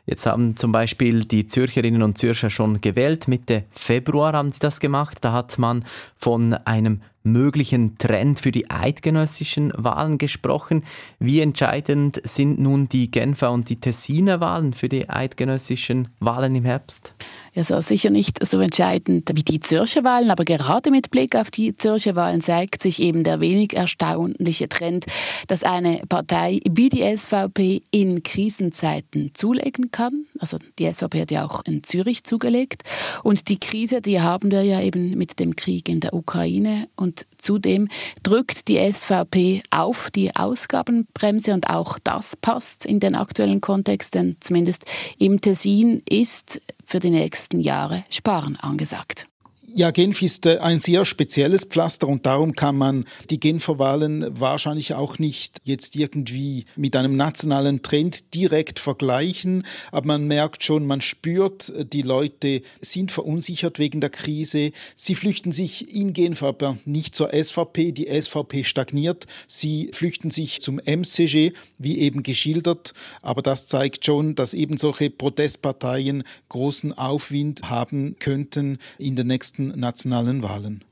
Jetzt 0.07 0.27
haben 0.27 0.57
zum 0.57 0.71
Beispiel 0.71 1.25
die 1.25 1.47
Zürcherinnen 1.47 2.03
und 2.03 2.19
Zürcher 2.19 2.51
schon 2.51 2.81
gewählt. 2.81 3.27
Mitte 3.27 3.65
Februar 3.71 4.35
haben 4.35 4.51
sie 4.51 4.61
das 4.61 4.81
gemacht. 4.81 5.19
Da 5.23 5.33
hat 5.33 5.59
man 5.59 5.85
von 6.17 6.53
einem 6.53 7.01
möglichen 7.23 7.97
Trend 7.97 8.39
für 8.39 8.53
die 8.53 8.71
eidgenössischen 8.71 9.73
Wahlen 9.77 10.19
gesprochen. 10.19 10.85
Wie 11.19 11.41
entscheidend 11.41 12.21
sind 12.23 12.61
nun 12.61 12.87
die 12.87 13.11
Genfer 13.11 13.51
und 13.51 13.71
die 13.71 13.81
Tessiner 13.81 14.41
Wahlen 14.41 14.75
für 14.75 14.91
die 14.91 15.09
eidgenössischen 15.09 16.09
Wahlen 16.21 16.55
im 16.55 16.65
Herbst? 16.65 17.15
Also 17.57 17.81
sicher 17.81 18.11
nicht 18.11 18.45
so 18.45 18.61
entscheidend 18.61 19.31
wie 19.35 19.43
die 19.43 19.61
Zürcher 19.61 20.03
Wahlen, 20.03 20.31
aber 20.31 20.45
gerade 20.45 20.91
mit 20.91 21.11
Blick 21.11 21.37
auf 21.37 21.51
die 21.51 21.73
Zürcher 21.73 22.17
Wahlen 22.17 22.41
zeigt 22.41 22.83
sich 22.83 23.01
eben 23.01 23.23
der 23.23 23.41
wenig 23.41 23.75
erstaunliche 23.77 24.69
Trend, 24.69 25.07
dass 25.47 25.63
eine 25.63 26.03
Partei 26.09 26.61
wie 26.69 26.89
die 26.89 27.17
SVP 27.17 27.83
in 27.91 28.23
Krisenzeiten 28.23 29.31
zulegen 29.35 29.93
kann. 29.93 30.27
Also 30.41 30.59
die 30.79 30.93
SVP 30.93 31.23
hat 31.23 31.31
ja 31.31 31.45
auch 31.45 31.63
in 31.65 31.85
Zürich 31.85 32.25
zugelegt. 32.25 32.83
Und 33.23 33.49
die 33.49 33.61
Krise, 33.61 34.01
die 34.01 34.21
haben 34.21 34.51
wir 34.51 34.63
ja 34.63 34.81
eben 34.81 35.11
mit 35.11 35.39
dem 35.39 35.55
Krieg 35.55 35.89
in 35.89 36.01
der 36.01 36.15
Ukraine. 36.15 36.89
Und 36.97 37.27
zudem 37.39 37.89
drückt 38.23 38.69
die 38.69 38.93
SVP 38.93 39.63
auf 39.71 40.11
die 40.11 40.35
Ausgabenbremse. 40.35 41.53
Und 41.53 41.71
auch 41.71 41.99
das 42.03 42.37
passt 42.37 42.85
in 42.85 43.01
den 43.01 43.15
aktuellen 43.15 43.61
Kontext, 43.61 44.15
denn 44.15 44.37
zumindest 44.41 44.85
im 45.19 45.41
Tessin 45.41 46.03
ist 46.09 46.61
für 46.85 47.01
die 47.01 47.11
nächsten 47.11 47.61
Jahre 47.61 48.05
Sparen 48.11 48.57
angesagt. 48.57 49.29
Ja, 49.77 49.91
Genf 49.91 50.23
ist 50.23 50.47
äh, 50.47 50.59
ein 50.59 50.79
sehr 50.79 51.05
spezielles 51.05 51.65
Pflaster 51.65 52.07
und 52.07 52.27
darum 52.27 52.53
kann 52.53 52.77
man 52.77 53.07
die 53.31 53.41
Genfer 53.41 53.81
Wahlen 53.81 54.25
wahrscheinlich 54.31 54.95
auch 54.95 55.19
nicht 55.19 55.57
jetzt 55.65 55.97
irgendwie 55.97 56.65
mit 56.77 56.95
einem 56.95 57.17
nationalen 57.17 57.83
Trend 57.83 58.35
direkt 58.35 58.79
vergleichen. 58.79 59.67
Aber 59.91 60.07
man 60.07 60.29
merkt 60.29 60.63
schon, 60.63 60.87
man 60.87 61.01
spürt, 61.01 61.71
äh, 61.71 61.85
die 61.85 62.03
Leute 62.03 62.63
sind 62.81 63.11
verunsichert 63.11 63.81
wegen 63.81 64.01
der 64.01 64.11
Krise. 64.11 64.71
Sie 64.95 65.17
flüchten 65.17 65.51
sich 65.51 65.93
in 65.93 66.13
Genf 66.13 66.45
aber 66.45 66.79
nicht 66.85 67.17
zur 67.17 67.35
SVP. 67.35 67.91
Die 67.91 68.07
SVP 68.07 68.63
stagniert. 68.63 69.27
Sie 69.49 69.91
flüchten 69.93 70.31
sich 70.31 70.61
zum 70.61 70.79
MCG, 70.79 71.53
wie 71.79 71.99
eben 71.99 72.23
geschildert. 72.23 72.95
Aber 73.23 73.43
das 73.43 73.67
zeigt 73.67 74.07
schon, 74.07 74.37
dass 74.37 74.55
eben 74.55 74.77
solche 74.77 75.11
Protestparteien 75.11 76.23
großen 76.49 76.97
Aufwind 76.97 77.69
haben 77.69 78.15
könnten 78.21 78.79
in 78.99 79.17
den 79.17 79.27
nächsten 79.27 79.64
nächsten 79.65 79.81
nationalen 79.81 80.43
Wahlen. 80.43 80.85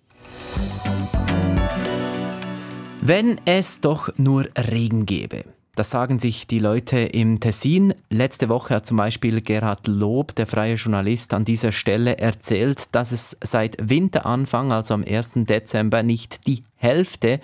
Wenn 3.01 3.41
es 3.45 3.81
doch 3.81 4.17
nur 4.17 4.49
Regen 4.57 5.07
gäbe. 5.07 5.45
Das 5.75 5.91
sagen 5.91 6.19
sich 6.19 6.47
die 6.47 6.59
Leute 6.59 6.99
im 6.99 7.41
Tessin. 7.41 7.95
Letzte 8.11 8.51
Woche 8.51 8.75
hat 8.75 8.87
zum 8.87 8.99
Beispiel 8.99 9.41
Gerhard 9.41 9.87
Lob, 9.87 10.35
der 10.35 10.47
freie 10.47 10.75
Journalist, 10.75 11.33
an 11.33 11.47
dieser 11.47 11.73
Stelle 11.73 12.19
erzählt, 12.19 12.95
dass 12.95 13.11
es 13.11 13.39
seit 13.43 13.77
Winteranfang, 13.89 14.71
also 14.71 14.93
am 14.93 15.03
1. 15.03 15.33
Dezember, 15.37 16.03
nicht 16.03 16.47
die 16.47 16.63
Hälfte 16.77 17.41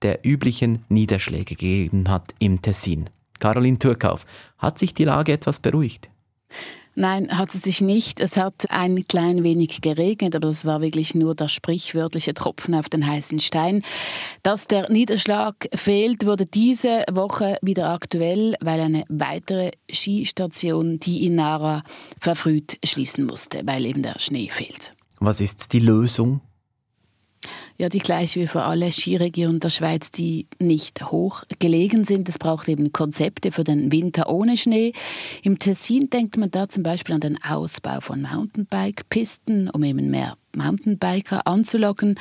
der 0.00 0.26
üblichen 0.26 0.82
Niederschläge 0.88 1.54
gegeben 1.54 2.08
hat 2.08 2.34
im 2.38 2.62
Tessin. 2.62 3.10
Caroline 3.40 3.78
Türkauf, 3.78 4.24
hat 4.56 4.78
sich 4.78 4.94
die 4.94 5.04
Lage 5.04 5.32
etwas 5.32 5.60
beruhigt? 5.60 6.08
Nein, 6.98 7.28
hat 7.36 7.54
es 7.54 7.60
sich 7.60 7.82
nicht. 7.82 8.20
Es 8.20 8.38
hat 8.38 8.70
ein 8.70 9.06
klein 9.06 9.44
wenig 9.44 9.82
geregnet, 9.82 10.34
aber 10.34 10.48
das 10.48 10.64
war 10.64 10.80
wirklich 10.80 11.14
nur 11.14 11.34
der 11.34 11.48
sprichwörtliche 11.48 12.32
Tropfen 12.32 12.74
auf 12.74 12.88
den 12.88 13.06
heißen 13.06 13.38
Stein. 13.38 13.82
Dass 14.42 14.66
der 14.66 14.90
Niederschlag 14.90 15.68
fehlt, 15.74 16.24
wurde 16.24 16.46
diese 16.46 17.04
Woche 17.12 17.58
wieder 17.60 17.90
aktuell, 17.90 18.54
weil 18.62 18.80
eine 18.80 19.04
weitere 19.10 19.72
Skistation, 19.92 20.98
die 20.98 21.26
in 21.26 21.34
Nara, 21.34 21.82
verfrüht 22.18 22.78
schließen 22.82 23.26
musste, 23.26 23.60
weil 23.66 23.84
eben 23.84 24.00
der 24.00 24.18
Schnee 24.18 24.48
fehlt. 24.48 24.94
Was 25.20 25.42
ist 25.42 25.74
die 25.74 25.80
Lösung? 25.80 26.40
Ja 27.78 27.88
die 27.88 27.98
gleiche 27.98 28.40
wie 28.40 28.46
für 28.46 28.62
alle 28.62 28.90
Skiregionen 28.92 29.60
der 29.60 29.70
Schweiz, 29.70 30.10
die 30.10 30.46
nicht 30.58 31.10
hoch 31.10 31.44
gelegen 31.58 32.04
sind. 32.04 32.28
Es 32.28 32.38
braucht 32.38 32.68
eben 32.68 32.92
Konzepte 32.92 33.52
für 33.52 33.64
den 33.64 33.92
Winter 33.92 34.28
ohne 34.28 34.56
Schnee. 34.56 34.92
Im 35.42 35.58
Tessin 35.58 36.10
denkt 36.10 36.36
man 36.36 36.50
da 36.50 36.68
zum 36.68 36.82
Beispiel 36.82 37.14
an 37.14 37.20
den 37.20 37.38
Ausbau 37.42 38.00
von 38.00 38.22
Mountainbike-Pisten, 38.22 39.70
um 39.70 39.82
eben 39.82 40.10
mehr 40.10 40.36
Mountainbiker 40.56 41.46
anzulocken. 41.46 42.18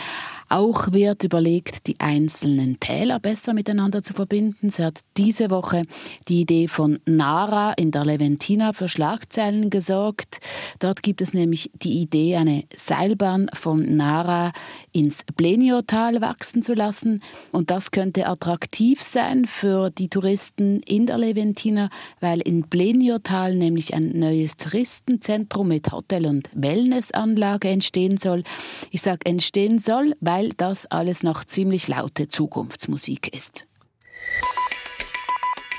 Auch 0.48 0.92
wird 0.92 1.24
überlegt, 1.24 1.88
die 1.88 2.00
einzelnen 2.00 2.80
Täler 2.80 3.20
besser 3.20 3.54
miteinander 3.54 4.04
zu 4.04 4.14
verbinden. 4.14 4.70
Sie 4.70 4.84
hat 4.84 5.00
diese 5.18 5.50
Woche 5.50 5.84
die 6.28 6.42
Idee 6.42 6.68
von 6.68 7.00
Nara 7.06 7.74
in 7.74 7.90
der 7.90 8.06
Leventina 8.06 8.74
für 8.74 8.88
Schlagzeilen 8.88 9.72
gesorgt. 9.72 10.38
Dort 10.80 11.02
gibt 11.02 11.22
es 11.22 11.34
nämlich 11.34 11.72
die 11.74 12.02
Idee, 12.02 12.36
eine 12.36 12.64
Seilbahn 12.76 13.48
von 13.54 13.96
Nara 13.96 14.52
ins 14.92 15.24
Bleniotal 15.36 16.22
wachsen 16.22 16.62
zu 16.62 16.76
lassen. 16.76 17.22
Und 17.52 17.72
das 17.72 17.90
könnte 17.90 18.28
attraktiv 18.28 19.02
sein 19.02 19.46
für 19.46 19.90
die 19.90 20.10
Touristen 20.10 20.82
in 20.82 21.08
der 21.08 21.18
Leventina, 21.18 21.90
weil 22.20 22.42
in 22.42 22.64
Bleniotal 22.64 23.56
nämlich 23.56 23.96
ein 23.96 24.18
neues 24.20 24.58
Touristenzentrum 24.58 25.70
mit 25.70 25.92
Hotel- 25.92 26.28
und 26.28 26.50
Wellnessanlage 26.54 27.70
entstehen 27.70 28.18
soll. 28.26 28.44
Ich 28.92 29.02
sage 29.02 29.26
entstehen 29.26 29.78
soll, 29.80 30.16
weil 30.20 30.50
das 30.58 30.86
alles 30.88 31.24
noch 31.24 31.46
ziemlich 31.46 31.88
laute 31.88 32.28
Zukunftsmusik 32.28 33.36
ist. 33.36 33.66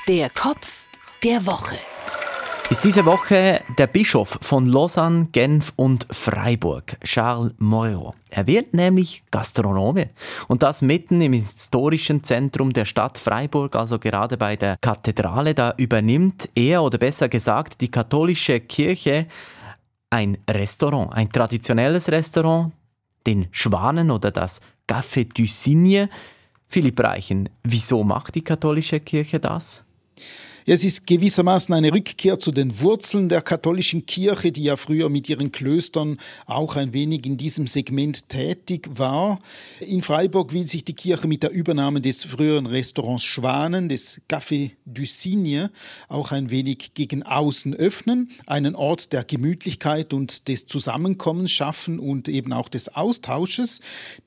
Der 0.07 0.29
Kopf 0.29 0.87
der 1.23 1.45
Woche 1.45 1.77
ist 2.69 2.83
diese 2.83 3.05
Woche 3.05 3.61
der 3.77 3.87
Bischof 3.87 4.39
von 4.41 4.67
Lausanne, 4.67 5.27
Genf 5.31 5.71
und 5.77 6.05
Freiburg, 6.11 6.97
Charles 7.01 7.53
Moreau. 7.59 8.13
Er 8.29 8.45
wird 8.45 8.73
nämlich 8.73 9.23
Gastronome 9.31 10.09
und 10.49 10.63
das 10.63 10.81
mitten 10.81 11.21
im 11.21 11.31
historischen 11.31 12.25
Zentrum 12.25 12.73
der 12.73 12.83
Stadt 12.83 13.17
Freiburg, 13.17 13.77
also 13.77 13.99
gerade 13.99 14.35
bei 14.35 14.57
der 14.57 14.75
Kathedrale. 14.81 15.53
Da 15.53 15.75
übernimmt 15.77 16.49
er 16.55 16.83
oder 16.83 16.97
besser 16.97 17.29
gesagt 17.29 17.79
die 17.79 17.89
katholische 17.89 18.59
Kirche 18.59 19.27
ein 20.09 20.37
Restaurant, 20.49 21.13
ein 21.13 21.29
traditionelles 21.29 22.09
Restaurant, 22.09 22.71
den 23.25 23.47
Schwanen 23.51 24.11
oder 24.11 24.31
das 24.31 24.61
Café 24.87 25.27
du 25.33 25.45
Cygne. 25.45 26.09
Philipp 26.69 26.99
Reichen, 26.99 27.49
wieso 27.63 28.03
macht 28.03 28.35
die 28.35 28.43
katholische 28.43 28.99
Kirche 28.99 29.39
das? 29.39 29.85
Ja, 30.67 30.73
es 30.73 30.83
ist 30.83 31.07
gewissermaßen 31.07 31.73
eine 31.73 31.93
Rückkehr 31.93 32.39
zu 32.39 32.51
den 32.51 32.81
Wurzeln 32.81 33.29
der 33.29 33.41
katholischen 33.41 34.05
Kirche, 34.05 34.51
die 34.51 34.63
ja 34.63 34.75
früher 34.75 35.07
mit 35.07 35.29
ihren 35.29 35.53
Klöstern 35.53 36.17
auch 36.45 36.75
ein 36.75 36.91
wenig 36.91 37.25
in 37.25 37.37
diesem 37.37 37.67
Segment 37.67 38.27
tätig 38.27 38.89
war. 38.91 39.39
In 39.79 40.01
Freiburg 40.01 40.51
will 40.51 40.67
sich 40.67 40.83
die 40.83 40.93
Kirche 40.93 41.29
mit 41.29 41.41
der 41.41 41.51
Übernahme 41.51 42.01
des 42.01 42.25
früheren 42.25 42.65
Restaurants 42.65 43.23
Schwanen, 43.23 43.87
des 43.87 44.21
Café 44.27 44.71
du 44.85 45.05
Cygne, 45.05 45.71
auch 46.09 46.33
ein 46.33 46.49
wenig 46.49 46.93
gegen 46.95 47.23
außen 47.23 47.73
öffnen, 47.73 48.29
einen 48.45 48.75
Ort 48.75 49.13
der 49.13 49.23
Gemütlichkeit 49.23 50.13
und 50.13 50.49
des 50.49 50.67
Zusammenkommens 50.67 51.51
schaffen 51.51 51.97
und 51.97 52.27
eben 52.27 52.51
auch 52.51 52.67
des 52.67 52.93
Austausches. 52.93 53.79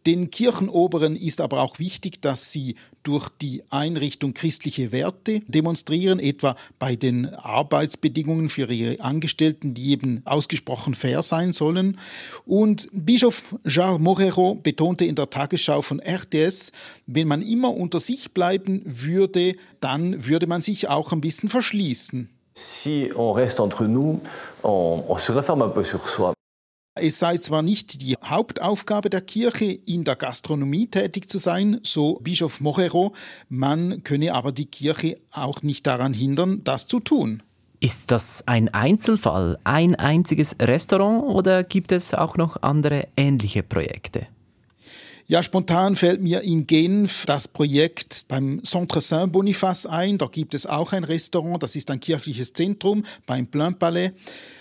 Den 0.07 0.31
Kirchenoberen 0.31 1.17
ist 1.17 1.43
aber 1.43 1.61
auch 1.61 1.79
wichtig, 1.79 2.23
dass 2.23 2.51
sie 2.51 2.77
durch 3.03 3.29
die 3.41 3.63
Einrichtung 3.71 4.35
christliche 4.35 4.93
Werte 4.93 5.41
demonstrieren, 5.47 6.19
etwa 6.19 6.57
bei 6.79 6.97
den 6.97 7.35
Arbeitsbedingungen 7.35 8.49
für 8.49 8.71
ihre 8.71 9.01
Angestellten, 9.01 9.75
die 9.75 9.91
eben 9.91 10.23
ausgesprochen 10.25 10.95
fair 10.95 11.23
sein 11.23 11.53
sollen. 11.53 11.99
Und 12.47 12.89
Bischof 12.93 13.55
Jean 13.67 14.03
Morero 14.03 14.55
betonte 14.55 15.05
in 15.05 15.15
der 15.15 15.31
Tagesschau 15.31 15.83
von 15.83 16.01
RTS, 16.01 16.73
wenn 17.07 17.29
man 17.29 17.43
immer 17.43 17.75
unter 17.75 18.01
sich 18.01 18.33
bleiben 18.33 18.83
würde, 18.85 19.55
dann 19.81 20.27
würde 20.27 20.47
man 20.47 20.61
sich 20.61 20.89
auch 20.89 21.13
ein 21.13 21.21
bisschen 21.21 21.49
verschließen. 21.49 22.29
Si 22.53 23.11
on 23.15 23.37
reste 23.37 23.63
entre 23.63 23.89
nous, 23.89 24.21
on, 24.63 25.05
on 25.09 25.19
se 25.19 25.35
referme 25.35 25.65
un 25.65 25.73
peu 25.73 25.85
sur 25.85 26.01
soi. 26.07 26.35
Es 26.97 27.21
sei 27.21 27.37
zwar 27.37 27.63
nicht 27.63 28.03
die 28.03 28.17
Hauptaufgabe 28.25 29.11
der 29.11 29.21
Kirche, 29.21 29.67
in 29.67 30.03
der 30.03 30.17
Gastronomie 30.17 30.89
tätig 30.89 31.31
zu 31.31 31.39
sein, 31.39 31.79
so 31.85 32.19
Bischof 32.21 32.61
Morero, 32.61 33.15
man 33.49 34.03
könne 34.03 34.35
aber 34.35 34.51
die 34.51 34.67
Kirche 34.67 35.21
auch 35.31 35.63
nicht 35.63 35.87
daran 35.87 36.13
hindern, 36.13 36.63
das 36.65 36.89
zu 36.89 36.99
tun. 36.99 37.45
Ist 37.79 38.11
das 38.11 38.47
ein 38.47 38.69
Einzelfall, 38.75 39.59
ein 39.63 39.95
einziges 39.95 40.57
Restaurant 40.61 41.25
oder 41.25 41.63
gibt 41.63 41.93
es 41.93 42.13
auch 42.13 42.37
noch 42.37 42.61
andere 42.63 43.07
ähnliche 43.17 43.63
Projekte? 43.63 44.27
Ja, 45.31 45.45
spontan 45.45 45.95
fällt 45.95 46.21
mir 46.21 46.41
in 46.41 46.67
Genf 46.67 47.25
das 47.25 47.47
Projekt 47.47 48.25
beim 48.27 48.65
Centre 48.65 49.01
Saint-Boniface 49.01 49.87
ein. 49.87 50.19
Da 50.19 50.27
gibt 50.27 50.55
es 50.55 50.67
auch 50.67 50.93
ein 50.93 51.05
Restaurant, 51.05 51.63
das 51.63 51.77
ist 51.77 51.89
ein 51.93 52.01
kirchliches 52.01 52.53
Zentrum 52.53 53.05
beim 53.27 53.47
Plein 53.47 53.79
Palais. 53.79 54.11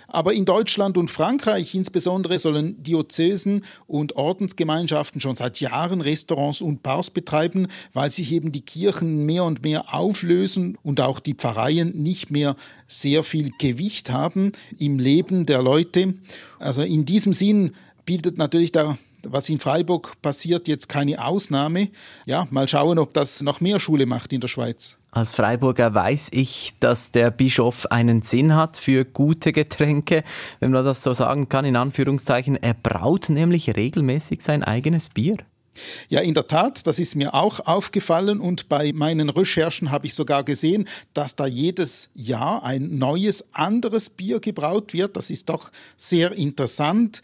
Aber 0.08 0.32
in 0.34 0.46
Deutschland 0.46 0.96
und 1.00 1.10
Frankreich 1.10 1.74
insbesondere 1.74 2.38
sollen 2.38 2.84
Diözesen 2.84 3.66
und 3.88 4.16
Ordensgemeinschaften 4.16 5.20
schon 5.20 5.36
seit 5.36 5.60
Jahren 5.60 6.02
Restaurants 6.02 6.62
und 6.62 6.84
Bars 6.84 7.10
betreiben, 7.10 7.68
weil 7.94 8.12
sich 8.12 8.32
eben 8.32 8.52
die 8.52 8.62
Kirchen 8.62 9.26
mehr 9.26 9.46
und 9.46 9.64
mehr 9.64 9.92
auflösen 9.92 10.78
und 10.84 11.02
auch 11.02 11.20
die 11.20 11.34
Pfarreien 11.34 12.00
nicht 12.00 12.30
mehr 12.30 12.56
sehr 12.86 13.24
viel 13.24 13.50
Gewicht 13.58 14.12
haben 14.12 14.52
im 14.78 15.00
Leben 15.00 15.48
der 15.48 15.64
Leute. 15.64 16.14
Also 16.60 16.84
in 16.84 17.06
diesem 17.06 17.34
Sinn 17.34 17.72
bietet 18.06 18.38
natürlich 18.38 18.72
der 18.72 19.00
was 19.24 19.50
in 19.50 19.60
Freiburg 19.60 20.22
passiert, 20.22 20.68
jetzt 20.68 20.90
keine 20.90 21.24
Ausnahme. 21.24 21.90
Ja, 22.26 22.48
mal 22.52 22.68
schauen, 22.68 23.00
ob 23.00 23.14
das 23.14 23.42
noch 23.42 23.62
mehr 23.62 23.80
Schule 23.80 24.06
macht 24.06 24.34
in 24.34 24.42
der 24.42 24.48
Schweiz. 24.48 24.98
Als 25.12 25.34
Freiburger 25.34 25.94
weiß 25.94 26.30
ich, 26.32 26.74
dass 26.80 27.12
der 27.12 27.32
Bischof 27.32 27.88
einen 27.88 28.22
Sinn 28.22 28.56
hat 28.56 28.78
für 28.78 29.06
gute 29.06 29.52
Getränke, 29.52 30.24
wenn 30.60 30.72
man 30.72 30.86
das 30.86 31.04
so 31.04 31.14
sagen 31.14 31.50
kann, 31.50 31.66
in 31.66 31.76
Anführungszeichen. 31.76 32.56
Er 32.56 32.76
braut 32.76 33.30
nämlich 33.30 33.76
regelmäßig 33.76 34.42
sein 34.42 34.64
eigenes 34.64 35.10
Bier. 35.10 35.36
Ja, 36.10 36.20
in 36.20 36.34
der 36.34 36.48
Tat, 36.48 36.86
das 36.88 37.00
ist 37.00 37.16
mir 37.16 37.34
auch 37.34 37.62
aufgefallen 37.62 38.40
und 38.40 38.70
bei 38.70 38.92
meinen 38.94 39.30
Recherchen 39.30 39.92
habe 39.92 40.08
ich 40.08 40.14
sogar 40.14 40.44
gesehen, 40.44 40.88
dass 41.14 41.36
da 41.36 41.48
jedes 41.48 42.10
Jahr 42.14 42.64
ein 42.64 42.98
neues, 42.98 43.54
anderes 43.54 44.10
Bier 44.10 44.40
gebraut 44.40 44.94
wird. 44.94 45.16
Das 45.16 45.30
ist 45.30 45.50
doch 45.50 45.72
sehr 45.98 46.34
interessant 46.34 47.22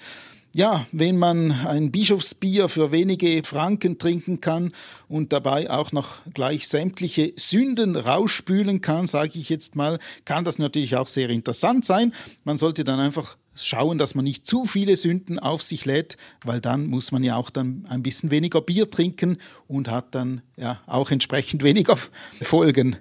ja, 0.56 0.86
wenn 0.94 1.18
man 1.18 1.52
ein 1.52 1.92
Bischofsbier 1.92 2.70
für 2.70 2.94
wenige 2.94 3.44
Franken 3.44 3.98
trinken 3.98 4.40
kann 4.40 4.72
und 5.10 5.34
dabei 5.34 5.70
auch 5.70 5.92
noch 5.92 6.20
gleich 6.34 6.70
sämtliche 6.70 7.34
Sünden 7.36 7.98
rausspülen 7.98 8.80
kann, 8.80 9.06
sage 9.06 9.38
ich 9.38 9.50
jetzt 9.50 9.76
mal, 9.76 10.00
kann 10.24 10.46
das 10.46 10.58
natürlich 10.58 10.96
auch 10.96 11.08
sehr 11.08 11.30
interessant 11.30 11.84
sein. 11.84 12.14
Man 12.46 12.56
sollte 12.56 12.86
dann 12.86 13.02
einfach 13.02 13.36
schauen, 13.54 13.98
dass 13.98 14.16
man 14.16 14.24
nicht 14.24 14.46
zu 14.46 14.64
viele 14.64 14.96
Sünden 14.96 15.40
auf 15.40 15.62
sich 15.62 15.84
lädt, 15.84 16.16
weil 16.46 16.62
dann 16.62 16.88
muss 16.88 17.12
man 17.12 17.26
ja 17.26 17.36
auch 17.36 17.50
dann 17.50 17.86
ein 17.90 18.02
bisschen 18.02 18.32
weniger 18.32 18.62
Bier 18.62 18.90
trinken 18.90 19.40
und 19.68 19.90
hat 19.90 20.16
dann 20.16 20.40
ja 20.56 20.80
auch 20.86 21.12
entsprechend 21.12 21.64
weniger 21.64 21.98
Folgen. 22.42 22.96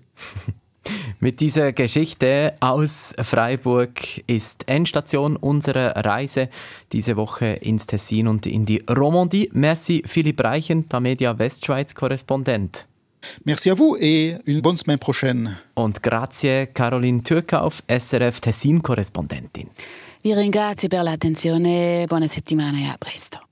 Mit 1.21 1.41
dieser 1.41 1.73
Geschichte 1.73 2.55
aus 2.61 3.15
Freiburg 3.19 4.23
ist 4.27 4.69
Endstation 4.69 5.37
unserer 5.37 5.97
Reise 6.05 6.49
diese 6.93 7.17
Woche 7.17 7.47
ins 7.47 7.87
Tessin 7.87 8.29
und 8.29 8.47
in 8.47 8.67
die 8.67 8.83
Romandie. 8.89 9.51
Merci 9.53 10.03
Philipp 10.07 10.43
Reichen, 10.43 10.89
der 10.89 11.01
Media 11.01 11.39
Westschweiz 11.39 11.95
Korrespondent. 11.95 12.87
Merci 13.45 13.71
à 13.71 13.75
vous 13.75 13.97
et 13.99 14.37
une 14.45 14.61
bonne 14.61 14.77
semaine 14.77 14.99
prochaine. 14.99 15.57
Und 15.75 16.03
grazie 16.03 16.67
Caroline 16.75 17.23
Türkauf, 17.23 17.83
SRF 17.89 18.41
Tessin 18.41 18.83
Korrespondentin. 18.83 19.69
Vi 20.21 20.35
ringrazio 20.35 20.89
per 20.89 21.03
l'attenzione, 21.03 22.05
buona 22.07 22.29
settimana 22.29 22.79
e 22.79 22.87
a 22.87 22.97
presto. 22.99 23.44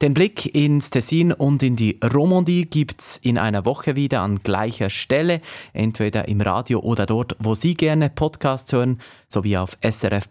Den 0.00 0.14
Blick 0.14 0.54
ins 0.54 0.90
Tessin 0.90 1.32
und 1.32 1.62
in 1.62 1.76
die 1.76 2.00
Romandie 2.02 2.64
gibt's 2.64 3.18
in 3.18 3.38
einer 3.38 3.64
Woche 3.64 3.94
wieder 3.96 4.20
an 4.20 4.40
gleicher 4.42 4.90
Stelle, 4.90 5.40
entweder 5.72 6.26
im 6.28 6.40
Radio 6.40 6.80
oder 6.80 7.06
dort, 7.06 7.36
wo 7.38 7.54
Sie 7.54 7.74
gerne 7.74 8.10
Podcasts 8.10 8.72
hören, 8.72 9.00
sowie 9.28 9.56
auf 9.56 9.78
srf.ch/audio. 9.82 10.26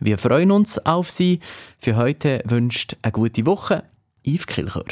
Wir 0.00 0.18
freuen 0.18 0.50
uns 0.50 0.84
auf 0.84 1.08
Sie. 1.10 1.40
Für 1.78 1.96
heute 1.96 2.42
wünscht 2.44 2.96
eine 3.02 3.12
gute 3.12 3.46
Woche 3.46 3.84
Yves 4.24 4.46
Kilchör. 4.46 4.84